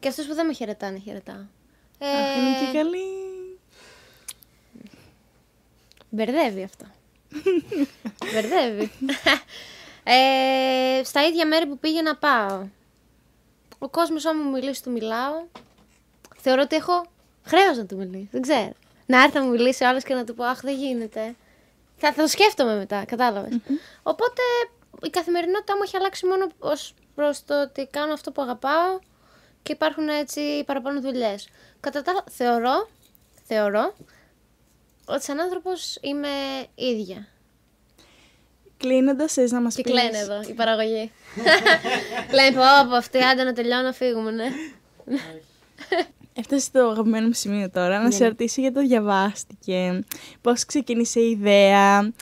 Και 0.00 0.08
αυτούς 0.08 0.26
που 0.26 0.34
δεν 0.34 0.46
με 0.46 0.52
χαιρετάνε, 0.52 0.98
χαιρετάω. 0.98 1.44
Ε, 1.98 2.06
Αχ, 2.06 2.36
είναι 2.36 2.66
και 2.72 2.78
καλή. 2.78 3.04
Μπερδεύει 6.08 6.62
αυτό. 6.62 6.84
Μπερδεύει. 8.32 8.90
ε, 10.04 11.04
στα 11.04 11.26
ίδια 11.26 11.46
μέρη 11.46 11.66
που 11.66 11.78
πήγε 11.78 12.02
να 12.02 12.16
πάω. 12.16 12.66
Ο 13.78 13.88
κόσμος 13.88 14.24
άμα 14.26 14.42
μου 14.42 14.50
μιλήσει 14.50 14.82
του 14.82 14.90
μιλάω. 14.90 15.44
Θεωρώ 16.36 16.62
ότι 16.62 16.76
έχω 16.76 17.04
χρέος 17.44 17.76
να 17.76 17.86
του 17.86 17.96
μιλήσω. 17.96 18.28
Δεν 18.30 18.42
ξέρω. 18.42 18.72
Να 19.06 19.22
έρθει 19.22 19.38
να 19.38 19.44
μου 19.44 19.50
μιλήσει 19.50 19.84
ο 19.84 19.88
άλλος 19.88 20.04
και 20.04 20.14
να 20.14 20.24
του 20.24 20.34
πω 20.34 20.44
Αχ 20.44 20.60
δεν 20.60 20.74
γίνεται. 20.74 21.34
Θα, 22.04 22.12
θα 22.12 22.22
το 22.22 22.28
σκέφτομαι 22.28 22.76
μετά, 22.76 23.04
κατάλαβες. 23.04 23.58
Οπότε 24.02 24.42
η 25.02 25.10
καθημερινότητά 25.10 25.76
μου 25.76 25.82
έχει 25.84 25.96
αλλάξει 25.96 26.26
μόνο 26.26 26.46
ως 26.58 26.94
προς 27.14 27.44
το 27.44 27.62
ότι 27.62 27.88
κάνω 27.90 28.12
αυτό 28.12 28.32
που 28.32 28.42
αγαπάω 28.42 28.98
και 29.62 29.72
υπάρχουν 29.72 30.08
έτσι 30.08 30.64
παραπάνω 30.66 31.00
δουλειές. 31.00 31.48
Κατά 31.80 32.02
τα 32.02 32.10
άλλα, 32.10 32.24
θεωρώ, 32.30 32.88
θεωρώ 33.46 33.94
ότι 35.04 35.24
σαν 35.24 35.40
άνθρωπος 35.40 35.98
είμαι 36.00 36.28
ίδια. 36.74 37.28
Κλείνοντας, 38.76 39.32
θες 39.32 39.50
να 39.50 39.60
μας 39.60 39.74
πεις; 39.74 39.84
Και 39.84 39.90
κλαίνε 39.90 40.18
εδώ 40.18 40.40
η 40.48 40.52
παραγωγή. 40.52 41.12
Λένε 42.34 42.56
πω 42.56 42.80
από 42.80 42.94
αυτή, 42.94 43.18
άντε 43.22 43.44
να 43.44 43.52
τελειώνω 43.52 43.82
να 43.82 43.92
φύγουμε, 43.92 44.30
ναι. 44.30 44.50
Έφτασε 46.34 46.64
στο 46.64 46.88
αγαπημένο 46.88 47.26
μου 47.26 47.32
σημείο 47.32 47.70
τώρα 47.70 47.98
Ναι, 47.98 48.04
να 48.04 48.10
σε 48.10 48.26
ρωτήσω 48.28 48.60
για 48.60 48.72
το 48.72 48.80
διαβάστηκε. 48.80 50.04
Πώς 50.40 50.64
ξεκίνησε 50.64 51.20
η 51.20 51.30
ιδέα. 51.30 52.12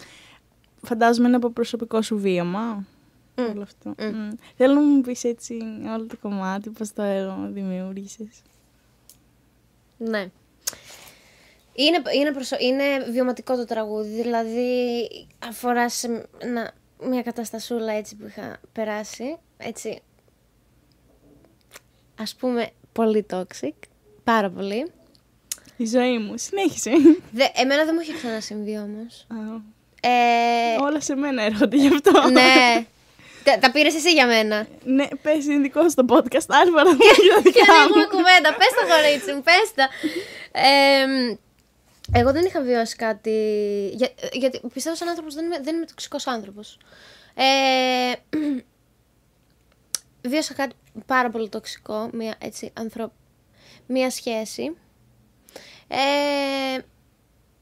Φαντάζομαι 0.83 1.27
είναι 1.29 1.37
από 1.37 1.51
προσωπικό 1.51 2.03
σου 2.03 2.19
βίωμα. 2.19 2.87
Μμ. 3.37 3.51
Όλο 3.51 3.63
αυτό. 3.63 3.95
Μμ. 3.99 4.31
Θέλω 4.57 4.75
να 4.75 4.81
μου 4.81 5.01
πεις 5.01 5.25
έτσι 5.25 5.59
όλο 5.97 6.07
το 6.07 6.17
κομμάτι, 6.23 6.71
πώς 6.71 6.93
το 6.93 7.03
δημιούργησες. 7.51 8.43
Ναι. 9.99 10.31
Είναι, 11.73 12.03
είναι, 12.15 12.33
προσω... 12.33 12.57
είναι 12.61 13.11
βιωματικό 13.11 13.57
το 13.57 13.65
τραγούδι, 13.65 14.23
δηλαδή 14.23 15.09
αφορά 15.39 15.89
σε 15.89 16.29
ένα- 16.39 16.73
μια 17.03 17.23
καταστασούλα 17.23 17.93
έτσι 17.93 18.17
που 18.17 18.27
είχα 18.27 18.61
περάσει, 18.73 19.37
έτσι, 19.57 20.01
ας 22.21 22.35
πούμε, 22.35 22.71
πολύ 22.93 23.27
toxic, 23.31 23.73
πάρα 24.33 24.51
πολύ. 24.51 24.93
Η 25.77 25.87
ζωή 25.87 26.19
μου. 26.19 26.35
Συνέχισε. 26.39 26.91
Δε, 27.31 27.45
εμένα 27.55 27.85
δεν 27.85 27.95
μου 27.95 28.01
είχε 28.01 28.13
ξανασυμβεί 28.13 28.77
όμως. 28.79 29.27
Α, 29.29 29.37
Ε, 30.09 30.77
Όλα 30.81 31.01
σε 31.01 31.15
μένα 31.15 31.43
έρχονται 31.43 31.77
γι' 31.77 31.89
αυτό. 31.95 32.29
ναι, 32.31 32.87
τα, 33.45 33.59
τα 33.59 33.71
πήρες 33.71 33.95
εσύ 33.95 34.13
για 34.13 34.27
μένα. 34.27 34.67
ναι, 34.85 35.07
πες 35.23 35.45
είναι 35.45 35.59
δικό 35.59 35.89
σου 35.89 35.95
το 35.95 36.05
podcast. 36.09 36.47
Άλλη 36.49 36.71
φορά 36.71 36.85
θα 36.85 36.97
πω 36.97 37.05
για 37.23 37.35
τα 37.35 37.41
Και 37.43 37.51
δικά 37.51 37.65
δεν 37.65 37.75
μου. 37.89 38.01
έχουμε 38.01 38.05
κουβέντα. 38.05 38.55
Πες 38.59 38.69
τα 38.81 38.95
κορίτσι 38.95 39.33
μου, 39.33 39.43
πες 39.43 39.73
τα. 39.75 39.89
Ε, 40.53 41.37
εγώ 42.19 42.33
δεν 42.33 42.45
είχα 42.45 42.61
βιώσει 42.61 42.97
κάτι. 42.97 43.31
Για, 43.95 44.09
γιατί 44.33 44.61
πιστεύω 44.73 44.97
σαν 44.97 45.09
άνθρωπος 45.09 45.35
δεν 45.35 45.45
είμαι, 45.45 45.61
δεν 45.63 45.77
είμαι 45.77 45.87
τοξικός 45.87 46.27
άνθρωπος. 46.27 46.79
Ε, 47.35 48.13
βίωσα 50.29 50.55
κάτι 50.55 50.75
πάρα 51.07 51.31
πολύ 51.31 51.49
τοξικό, 51.49 52.11
μια, 52.13 52.35
έτσι, 52.39 52.71
ανθρω... 52.73 53.13
μια 53.91 54.11
σχέση. 54.11 54.77
Ε, 55.89 56.79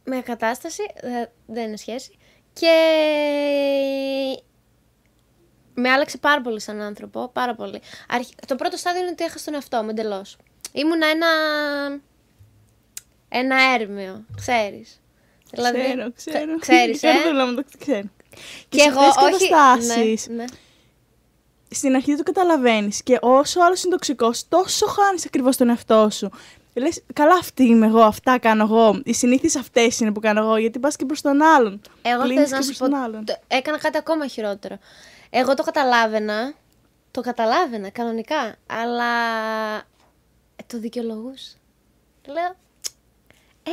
μια 0.05 0.23
κατάσταση, 0.23 0.83
ε, 0.95 1.25
δεν 1.47 1.67
είναι 1.67 1.77
σχέση. 1.77 2.17
Και 2.53 2.73
με 5.75 5.91
άλλαξε 5.91 6.19
πάρα 6.19 6.41
πολύ 6.41 6.61
σαν 6.61 6.81
άνθρωπο, 6.81 7.29
πάρα 7.29 7.55
πολύ. 7.55 7.81
Αρχ... 8.09 8.27
Το 8.47 8.55
πρώτο 8.55 8.77
στάδιο 8.77 9.01
είναι 9.01 9.11
ότι 9.11 9.25
έχασα 9.25 9.45
τον 9.45 9.55
εαυτό 9.55 9.83
μου 9.83 9.89
εντελώς. 9.89 10.37
Ήμουνα 10.73 11.07
ένα. 11.07 11.29
Ένα 13.29 13.57
έρμεο, 13.81 14.25
ξέρεις. 14.37 15.01
Δηλαδή, 15.51 15.79
Ξέρω, 15.79 16.13
ξέρω. 16.13 16.59
Ξέρεις, 16.59 17.03
Η 17.03 17.07
ε; 17.07 17.13
καρδούλα 17.13 17.47
μου 17.47 17.55
το 17.55 17.65
ξέρω. 17.79 18.09
Και, 18.69 18.79
σε 18.79 18.89
εγώ, 18.89 19.01
αυτές 19.01 19.25
τις 19.25 19.35
όχι. 19.35 19.49
καταστάσεις, 19.49 20.27
Ναι, 20.27 20.35
ναι. 20.35 20.45
Στην 21.71 21.95
αρχή 21.95 22.15
δεν 22.15 22.25
το 22.25 22.33
καταλαβαίνεις 22.33 23.03
και 23.03 23.19
όσο 23.21 23.61
άλλος 23.61 23.83
είναι 23.83 23.93
τοξικός, 23.95 24.49
τόσο 24.49 24.87
χάνεις 24.87 25.27
ακριβώς 25.27 25.57
τον 25.57 25.69
εαυτό 25.69 26.09
σου. 26.11 26.31
Λες, 26.75 27.03
καλά, 27.13 27.35
αυτή 27.35 27.65
είμαι 27.65 27.87
εγώ, 27.87 28.01
αυτά 28.01 28.39
κάνω 28.39 28.63
εγώ. 28.65 29.01
Οι 29.05 29.13
συνήθειε 29.13 29.51
αυτές 29.61 30.01
είναι 30.01 30.13
που 30.13 30.21
κάνω 30.21 30.41
εγώ, 30.41 30.57
γιατί 30.57 30.79
πας 30.79 30.97
και 30.97 31.05
προς 31.05 31.21
τον 31.21 31.43
άλλον. 31.43 31.81
Εγώ 32.03 32.23
Κλείνεις 32.23 32.41
θες 32.43 32.51
να 32.51 32.57
και 32.59 32.63
σου 32.63 32.69
προς 32.77 32.79
πω. 32.79 32.95
τον 32.95 33.03
άλλον. 33.05 33.25
το- 33.25 33.39
Έκανα 33.49 33.79
κάτι 33.79 33.99
ακόμα 33.99 34.27
χειρότερο. 34.27 34.79
Εγώ 35.31 35.55
το 35.55 35.63
καταλάβαινα. 35.63 36.53
Το 37.11 37.21
καταλάβαινα 37.21 37.91
κανονικά. 37.91 38.55
Αλλά 38.67 39.07
το 40.67 40.79
δικαιολογούσα. 40.79 41.57
Λέω. 42.27 42.55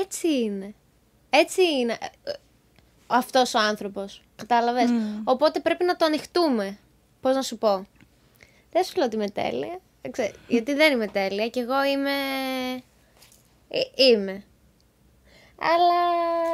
Έτσι 0.02 0.28
είναι. 0.42 0.74
Έτσι 1.30 1.62
είναι. 1.80 1.98
ε, 2.24 2.32
αυτός 3.08 3.54
ο 3.54 3.60
άνθρωπος. 3.60 4.22
Κατάλαβες; 4.36 4.90
Μμ. 4.92 5.22
Οπότε 5.24 5.60
πρέπει 5.60 5.84
να 5.86 5.96
το 5.96 6.06
ανοιχτούμε. 6.06 6.78
Πώς 7.26 7.36
να 7.36 7.42
σου 7.42 7.58
πω; 7.58 7.86
Δεν 8.72 8.84
σου 8.84 8.94
λέω 8.96 9.06
ότι 9.06 9.16
είμαι 9.16 9.30
τέλεια. 9.30 9.80
Δεν 10.02 10.12
ξέρω, 10.12 10.34
γιατί 10.48 10.74
δεν 10.74 10.92
είμαι 10.94 11.08
τέλεια 11.08 11.50
και 11.50 11.60
εγώ 11.60 11.84
είμαι... 11.84 12.12
Ε, 13.70 13.80
είμαι. 13.96 14.44
Αλλά 15.60 16.02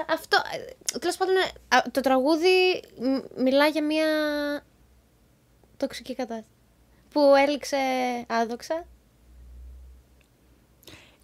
αυτό, 0.09 0.37
ε, 0.93 0.97
τέλος 0.99 1.17
πάντων, 1.17 1.35
ε, 1.35 1.75
α, 1.75 1.81
το 1.91 2.01
τραγούδι 2.01 2.83
μ- 2.99 3.39
μιλά 3.41 3.67
για 3.67 3.83
μια 3.83 4.05
τοξική 5.77 6.15
κατάσταση. 6.15 6.47
Που 7.09 7.19
έληξε 7.47 7.77
άδοξα. 8.27 8.85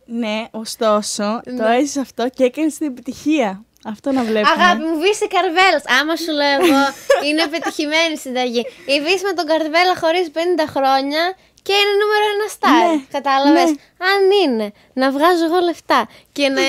Ναι, 0.05 0.45
ωστόσο, 0.51 1.41
το 1.43 1.51
Ναι. 1.51 1.75
έζησε 1.75 1.99
αυτό 1.99 2.29
και 2.29 2.43
έκανε 2.43 2.67
την 2.67 2.87
επιτυχία. 2.87 3.65
Αυτό 3.93 4.11
να 4.11 4.23
βλέπουμε. 4.23 4.53
Αγάπη 4.63 4.83
μου, 4.83 4.95
βύση 4.99 5.27
καρβέλας. 5.35 5.83
Άμα 5.99 6.15
σου 6.15 6.31
λέω 6.39 6.55
εγώ, 6.65 6.83
είναι 7.27 7.43
πετυχημένη 7.53 8.13
η 8.13 8.17
συνταγή. 8.17 8.61
Η 8.95 8.95
βύση 9.05 9.23
με 9.29 9.33
τον 9.39 9.45
καρβέλα 9.51 9.93
χωρί 10.01 10.21
50 10.33 10.37
χρόνια 10.75 11.23
και 11.65 11.73
είναι 11.79 11.93
νούμερο 12.01 12.25
ένα 12.35 12.47
στάρ. 12.55 12.85
Ναι, 12.95 13.01
Κατάλαβες; 13.17 13.69
ναι. 13.69 13.81
Αν 14.11 14.21
είναι 14.43 14.67
να 14.93 15.11
βγάζω 15.11 15.45
εγώ 15.49 15.59
λεφτά 15.69 16.09
και 16.31 16.45
να, 16.49 16.61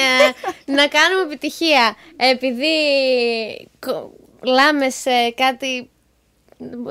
να 0.78 0.84
κάνουμε 0.96 1.22
επιτυχία 1.28 1.96
επειδή 2.16 2.74
κολλάμε 3.86 4.90
σε 4.90 5.30
κάτι. 5.36 5.90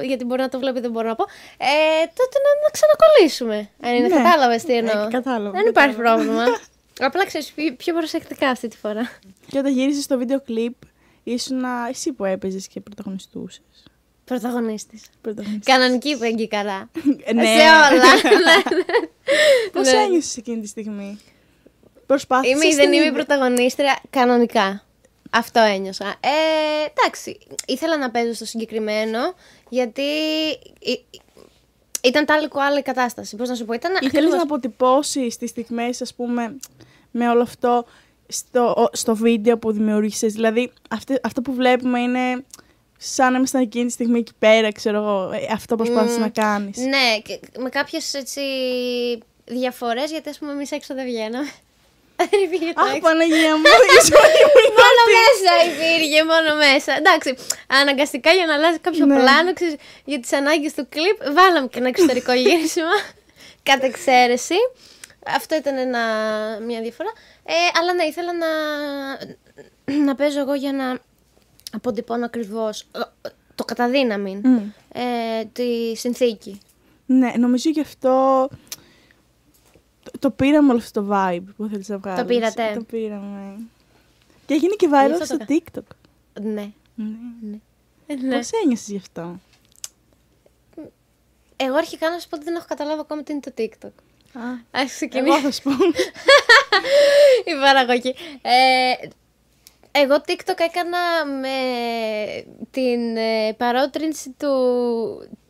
Γιατί 0.03 0.23
μπορεί 0.25 0.41
να 0.41 0.49
το 0.49 0.59
βλέπει, 0.59 0.79
δεν 0.79 0.91
μπορώ 0.91 1.07
να 1.07 1.15
πω. 1.15 1.23
Ε, 1.57 2.03
τότε 2.19 2.35
να, 2.45 2.49
να 2.63 2.69
ξανακολλήσουμε. 2.75 3.69
Αν 3.83 3.93
είναι, 3.95 4.07
Ναι. 4.07 4.23
κατάλαβες 4.23 4.63
τι 4.63 4.73
εννοώ. 4.73 5.01
Ε, 5.03 5.07
κατάλαβα, 5.11 5.51
δεν 5.57 5.65
υπάρχει 5.67 5.95
κατάλαβα. 5.95 6.23
πρόβλημα. 6.23 6.45
Απλά 6.99 7.25
ξέρεις 7.25 7.51
πιο, 7.51 7.73
πιο 7.75 7.93
προσεκτικά 7.93 8.49
αυτή 8.49 8.67
τη 8.67 8.77
φορά. 8.77 9.09
Και 9.47 9.57
όταν 9.57 9.71
γύρισες 9.73 10.07
το 10.07 10.17
βίντεο 10.17 10.41
κλιπ, 10.41 10.73
ήσουν 11.23 11.63
εσύ 11.89 12.11
που 12.11 12.25
έπαιζες 12.25 12.67
και 12.67 12.79
πρωταγωνιστούσες. 12.79 13.61
Πρωταγωνίστης. 14.25 15.01
Πρωταγωνιστής. 15.21 15.65
Κανονική 15.73 16.17
πεγκικαρά. 16.17 16.89
Ναι. 17.33 17.45
Σε 17.45 17.51
όλα. 17.93 18.13
Ναι. 18.45 18.77
Πώς 19.71 19.91
Ναι. 19.91 19.97
ένιωσες 19.97 20.37
εκείνη 20.37 20.61
τη 20.61 20.67
στιγμή; 20.67 21.19
Προσπάθησες. 22.05 22.55
Είμαι 22.63 22.73
ή 22.73 22.75
δεν 22.75 22.93
είμαι 22.93 23.05
η 23.05 23.11
πρωταγωνίστρια; 23.11 23.99
Κανονικά. 24.09 24.83
Αυτό 25.29 25.59
ένιωσα. 25.59 26.05
Ε, 26.05 26.89
εντάξει, 26.93 27.37
ήθελα 27.67 27.97
να 27.97 28.11
παίζω 28.11 28.33
στο 28.33 28.45
συγκεκριμένο 28.45 29.19
γιατί 29.69 30.03
ε, 30.85 30.93
Ήταν 32.03 32.25
τάλικο 32.25 32.59
άλλη 32.59 32.81
κατάσταση. 32.81 33.35
Πώς 33.35 33.49
να 33.49 33.55
σου 33.55 33.65
πω, 33.65 33.73
ήταν. 33.73 33.91
Ήθελες 33.91 34.11
ακριβώς- 34.13 34.35
να 34.35 34.41
αποτυπώσεις 34.41 35.37
τις 35.37 35.49
στιγμές, 35.49 36.01
ας 36.01 36.13
πούμε, 36.13 36.57
με 37.17 37.29
όλο 37.29 37.41
αυτό 37.41 37.85
στο, 38.27 38.89
στο 38.93 39.15
βίντεο 39.15 39.57
που 39.57 39.71
δημιούργησες. 39.71 40.33
Δηλαδή, 40.33 40.71
αυτό, 40.89 41.15
αυτό 41.23 41.41
που 41.41 41.53
βλέπουμε 41.53 41.99
είναι 41.99 42.45
σαν 42.97 43.31
να 43.31 43.37
ήμασταν 43.37 43.61
εκείνη 43.61 43.85
τη 43.85 43.91
στιγμή 43.91 44.19
εκεί 44.19 44.31
πέρα, 44.39 44.71
ξέρω 44.71 44.97
εγώ. 44.97 45.31
ε, 45.33 45.47
Αυτό 45.53 45.75
προσπάθησες 45.75 46.17
Μμ. 46.17 46.21
να 46.21 46.29
κάνεις. 46.29 46.77
Ναι, 46.77 47.19
και 47.23 47.39
με 47.59 47.69
κάποιες 47.69 48.13
έτσι 48.13 48.41
διαφορές, 49.45 50.11
γιατί 50.11 50.29
ας 50.29 50.37
πούμε 50.37 50.51
εμείς 50.51 50.71
έξω 50.71 50.93
δεν 50.93 51.05
βγαίναμε. 51.05 51.49
Δεν 52.29 52.39
υπήρχε 52.45 52.73
το 52.73 52.81
Αχ, 52.81 52.87
έξω. 52.89 52.99
Παναγία 53.01 53.53
μου, 53.57 53.63
η 53.97 53.99
ζωή 54.09 54.41
μου 54.49 54.59
είναι 54.65 54.79
Μόνο 54.83 54.99
αυτή. 55.05 55.15
μέσα 55.23 55.51
υπήρχε, 55.69 56.19
μόνο 56.33 56.49
μέσα. 56.65 56.91
Εντάξει, 57.01 57.29
αναγκαστικά 57.67 58.31
για 58.31 58.45
να 58.45 58.53
αλλάζει 58.53 58.79
κάποιο 58.79 59.05
Ναι. 59.05 59.15
πλάνο 59.19 59.53
ξέρεις, 59.53 59.75
για 60.05 60.19
τις 60.19 60.33
ανάγκες 60.33 60.73
του 60.73 60.85
κλιπ, 60.89 61.17
βάλαμε 61.37 61.67
και 61.67 61.77
ένα 61.79 61.87
εξωτερικό 61.87 62.33
γύρισμα. 62.43 62.95
Κατ' 63.63 63.83
εξαίρεση. 63.83 64.55
Αυτό 65.25 65.55
ήταν 65.55 65.77
ένα, 65.77 65.99
μια 66.65 66.81
διαφορά. 66.81 67.09
Ε, 67.43 67.53
αλλά 67.79 67.93
ναι, 67.93 68.03
ήθελα 68.03 68.31
να, 68.33 68.47
να 70.05 70.15
παίζω 70.15 70.39
εγώ 70.39 70.53
για 70.53 70.73
να 70.73 70.99
αποτυπώνω 71.71 72.25
ακριβώς 72.25 72.87
το 73.55 73.63
καταδύναμη. 73.65 74.41
Μμ. 74.43 74.57
Ε, 74.91 75.45
τη 75.53 75.95
συνθήκη. 75.95 76.59
Ναι, 77.05 77.31
νομίζω 77.37 77.69
γι' 77.69 77.81
αυτό 77.81 78.47
το, 80.03 80.19
το 80.19 80.31
πήραμε 80.31 80.69
όλο 80.69 80.77
αυτό 80.77 81.01
το 81.01 81.07
vibe 81.11 81.43
που 81.57 81.67
θέλεις 81.67 81.87
να 81.87 81.97
βγάλεις. 81.97 82.25
πήρατε; 82.25 82.71
Το 82.75 82.83
πήραμε. 82.83 83.59
Και 84.45 84.53
έγινε 84.53 84.73
και 84.77 84.87
Γι' 84.87 84.93
viral 84.93 85.11
αυτό 85.11 85.25
στο 85.25 85.37
το 85.37 85.45
TikTok. 85.47 85.95
Ναι. 86.41 86.71
Ναι. 86.95 87.57
Ε, 88.07 88.15
ναι. 88.15 88.35
Πώς 88.35 88.49
ένιωσες 88.63 88.87
γι' 88.87 88.97
αυτό; 88.97 89.39
Εγώ 91.55 91.75
αρχικά 91.75 92.09
να 92.09 92.19
σου 92.19 92.29
πω 92.29 92.35
ότι 92.35 92.45
δεν 92.45 92.55
έχω 92.55 92.65
καταλάβει 92.67 92.99
ακόμα 92.99 93.23
τι 93.23 93.31
είναι 93.31 93.41
το 93.41 93.53
TikTok. 93.57 93.91
Α, 94.37 94.81
Ας 94.81 94.91
ξεκινήσουμε. 94.91 95.35
εγώ 95.35 95.43
θα 95.45 95.51
σου 95.51 95.61
πω. 95.63 95.71
Η 97.51 97.53
παραγωγή. 97.61 98.15
Ε, 98.41 99.07
εγώ 99.91 100.15
TikTok 100.27 100.59
έκανα 100.69 101.25
με 101.41 101.57
την 102.71 103.17
ε, 103.17 103.53
παρότρινση 103.57 104.35
του, 104.39 104.53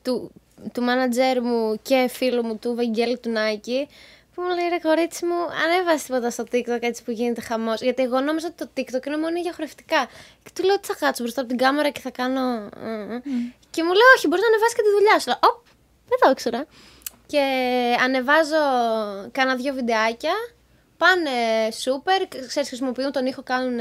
του, 0.04 0.32
του 0.74 0.82
μάνατζέρ 0.82 1.42
μου 1.42 1.80
και 1.82 2.10
φίλου 2.12 2.44
μου 2.46 2.58
του 2.58 2.76
Βαγγέλη 2.76 3.18
του 3.18 3.30
Νάκη 3.30 3.88
που 4.34 4.42
μου 4.42 4.50
λέει 4.56 4.70
ρε 4.70 4.80
κορίτσι 4.80 5.26
μου 5.26 5.36
ανέβασε 5.64 6.06
τίποτα 6.06 6.30
στο 6.30 6.44
TikTok 6.52 6.82
έτσι 6.82 7.04
που 7.04 7.12
γίνεται 7.12 7.42
χαμός 7.42 7.82
γιατί 7.82 8.04
εγώ 8.04 8.20
νόμιζα 8.20 8.48
ότι 8.48 8.66
το 8.66 8.70
TikTok 8.78 9.06
είναι 9.06 9.18
μόνο 9.18 9.40
για 9.40 9.54
χορευτικά 9.54 10.06
και 10.44 10.50
του 10.54 10.64
λέω 10.64 10.80
τι 10.80 10.88
θα 10.88 10.96
κάτσω 10.96 11.24
μπροστά 11.24 11.40
από 11.42 11.50
την 11.50 11.58
κάμερα 11.58 11.90
και 11.90 12.00
θα 12.00 12.10
κάνω 12.10 12.70
ε, 12.84 12.90
ε». 13.16 13.22
και 13.70 13.84
μου 13.84 13.94
λέει 14.00 14.10
όχι 14.16 14.28
μπορείς 14.28 14.44
να 14.44 14.50
ανεβάσεις 14.52 14.76
και 14.76 14.82
τη 14.82 14.92
δουλειά 14.98 15.20
σου 15.20 15.28
Λέω, 15.30 15.40
Οπ, 15.50 15.58
δεν 16.10 16.18
το 16.22 16.30
ήξερα 16.30 16.66
και 17.28 17.42
ανεβάζω 18.04 18.56
κάνα 19.32 19.56
δύο 19.56 19.74
βιντεάκια 19.74 20.32
πάνε 20.98 21.30
σούπερ, 21.72 22.28
ξέρεις 22.48 22.68
χρησιμοποιούν 22.68 23.12
τον 23.12 23.26
ήχο 23.26 23.44
κάνουν 23.44 23.80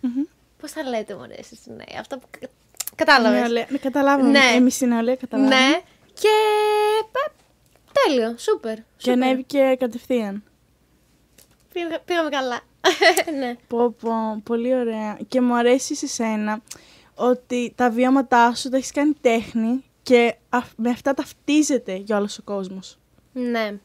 Μμμ. 0.00 0.22
Πώς 0.60 0.70
θα 0.72 0.82
λέτε 0.82 1.14
μωρέ 1.14 1.34
εσείς, 1.38 1.58
ναι, 1.66 1.84
αυτά 2.00 2.18
που 2.18 2.26
κα- 2.40 2.48
κατάλαβες. 2.94 3.40
Νεολαία. 3.40 3.66
Ναι, 3.68 3.78
καταλάβαμε. 3.78 4.30
Ναι. 4.30 4.44
Εμείς 4.54 4.74
στην 4.74 4.88
νεολαία 4.88 5.16
καταλάβαμε. 5.16 5.56
Ναι, 5.56 5.80
και 6.14 6.28
πε- 7.12 7.32
τέλειο, 8.04 8.34
σούπερ. 8.38 8.74
Και 8.76 8.82
σούπερ. 8.98 9.22
ανέβηκε 9.22 9.76
κατευθείαν. 9.78 10.42
Πήγα- 11.72 12.00
πήγαμε 12.00 12.28
καλά. 12.30 12.60
ναι. 13.40 13.56
Πω, 13.68 13.90
πω, 13.90 14.10
πολύ 14.44 14.74
ωραία. 14.74 15.18
Και 15.28 15.40
μου 15.40 15.56
αρέσει 15.56 15.94
σε 15.94 16.06
σένα 16.06 16.62
ότι 17.14 17.72
τα 17.76 17.90
βιώματά 17.90 18.54
σου 18.54 18.68
τα 18.68 18.76
έχεις 18.76 18.92
κάνει 18.92 19.12
τέχνη 19.20 19.84
και 20.06 20.34
αυ- 20.48 20.72
με 20.76 20.90
αυτά 20.90 21.14
ταυτίζεται 21.14 21.94
για 21.94 22.16
όλος 22.16 22.38
ο 22.38 22.42
κόσμος. 22.42 22.98
ναι. 23.32 23.78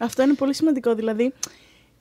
Αυτό 0.00 0.22
είναι 0.22 0.34
πολύ 0.34 0.54
σημαντικό. 0.54 0.94
Δηλαδή, 0.94 1.32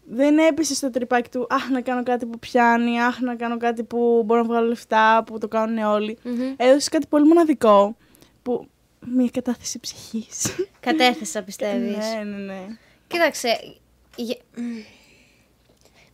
δεν 0.05 0.37
έπεσε 0.37 0.75
στο 0.75 0.89
τρυπάκι 0.89 1.29
του 1.29 1.47
Αχ, 1.49 1.69
να 1.69 1.81
κάνω 1.81 2.03
κάτι 2.03 2.25
που 2.25 2.39
πιάνει, 2.39 3.01
Αχ, 3.01 3.19
να 3.19 3.35
κάνω 3.35 3.57
κάτι 3.57 3.83
που 3.83 4.23
μπορώ 4.25 4.41
να 4.41 4.47
βγάλω 4.47 4.67
λεφτά, 4.67 5.23
που 5.25 5.37
το 5.37 5.47
κάνουν 5.47 5.77
όλοι. 5.83 6.17
Μμμ. 6.23 6.53
Έδωσε 6.57 6.89
κάτι 6.89 7.07
πολύ 7.07 7.27
μοναδικό. 7.27 7.97
Που. 8.43 8.67
Μια 9.07 9.29
κατάθεση 9.33 9.79
ψυχής. 9.79 10.55
Κατέθεσα, 10.79 11.43
πιστεύεις. 11.43 11.95
ναι, 11.97 12.23
ναι, 12.23 12.37
ναι. 12.37 12.65
Κοίταξε. 13.07 13.47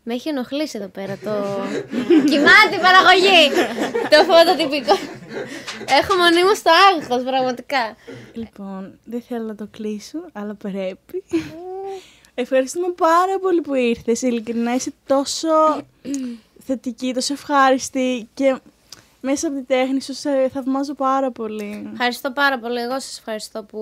Γε- 0.04 0.06
μ. 0.06 0.08
Με 0.10 0.14
έχει 0.14 0.30
ενοχλήσει 0.30 0.78
εδώ 0.78 0.88
πέρα 0.88 1.18
το. 1.24 1.30
Κοιμάται 2.30 2.76
η 2.76 2.80
παραγωγή! 2.82 3.50
το 4.10 4.24
φωτοτυπικό. 4.34 4.94
Έχω 6.02 6.16
μονίμως 6.16 6.58
στο 6.58 6.72
άγχος, 6.96 7.24
πραγματικά. 7.24 7.96
Λοιπόν, 8.34 9.00
δεν 9.04 9.22
θέλω 9.28 9.46
να 9.46 9.56
το 9.56 9.68
κλείσω, 9.72 10.18
αλλά 10.34 10.54
πρέπει. 10.56 11.24
Ευχαριστούμε 12.36 12.88
πάρα 12.98 13.40
πολύ 13.42 13.62
που 13.62 13.74
ήρθες. 13.74 14.22
Ειλικρινά 14.22 14.76
είσαι 14.76 14.94
τόσο 15.08 15.48
θετική, 16.66 17.14
τόσο 17.14 17.34
ευχάριστη 17.34 18.30
και 18.34 18.58
μέσα 19.22 19.48
από 19.48 19.56
τη 19.58 19.64
τέχνη 19.64 20.02
σου 20.02 20.14
σε 20.14 20.50
θαυμάζω 20.54 20.94
πάρα 20.94 21.32
πολύ. 21.32 21.90
Ευχαριστώ 21.92 22.32
πάρα 22.32 22.60
πολύ. 22.60 22.80
Εγώ 22.82 23.00
σας 23.00 23.18
ευχαριστώ 23.18 23.64
που 23.64 23.78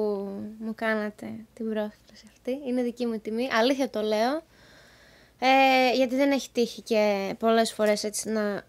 μου 0.59 0.73
κάνατε 0.75 1.25
την 1.53 1.65
πρόσκληση 1.69 2.25
αυτή. 2.31 2.59
Είναι 2.67 2.81
δική 2.81 3.05
μου 3.05 3.19
τιμή. 3.19 3.49
Αλήθεια 3.59 3.89
το 3.89 4.01
λέω. 4.01 4.41
Ε, 5.39 5.95
γιατί 5.95 6.15
δεν 6.15 6.31
έχει 6.31 6.49
τύχει 6.51 6.81
και 6.81 7.33
πολλές 7.39 7.73
φορές 7.73 8.03
έτσι 8.03 8.29
να 8.29 8.63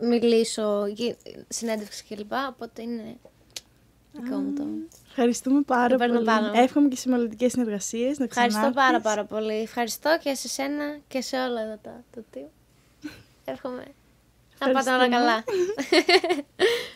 μιλήσω, 0.00 0.92
και 0.96 1.16
συνέντευξη 1.48 2.04
κλπ. 2.08 2.32
Οπότε 2.48 2.82
είναι 2.82 3.16
δικό 4.12 4.36
μου 4.36 4.52
το... 4.52 4.64
Ευχαριστούμε 5.08 5.60
πάρα 5.62 5.88
Το 5.88 5.96
παίρνω 5.96 6.14
πολύ. 6.14 6.26
πάνω. 6.26 6.50
Εύχομαι 6.54 6.88
και 6.88 6.96
σε 6.96 7.08
μελλοντικές 7.08 7.52
συνεργασίες 7.52 8.18
να 8.18 8.24
Ευχαριστώ 8.24 8.58
ξανάρθεις. 8.60 8.82
πάρα 8.82 9.00
πάρα 9.00 9.24
πολύ. 9.24 9.60
Ευχαριστώ 9.60 10.18
και 10.22 10.34
σε 10.34 10.48
σένα 10.48 10.98
και 11.08 11.20
σε 11.20 11.36
όλα 11.36 11.60
εδώ 11.60 11.78
τα, 11.82 12.04
το 12.14 12.24
team. 12.34 12.48
Εύχομαι 13.44 13.84
να 14.58 14.70
πάτε 14.70 14.90
όλα 14.92 15.04
Ευχαριστούμε. 15.04 15.08
καλά. 15.08 15.44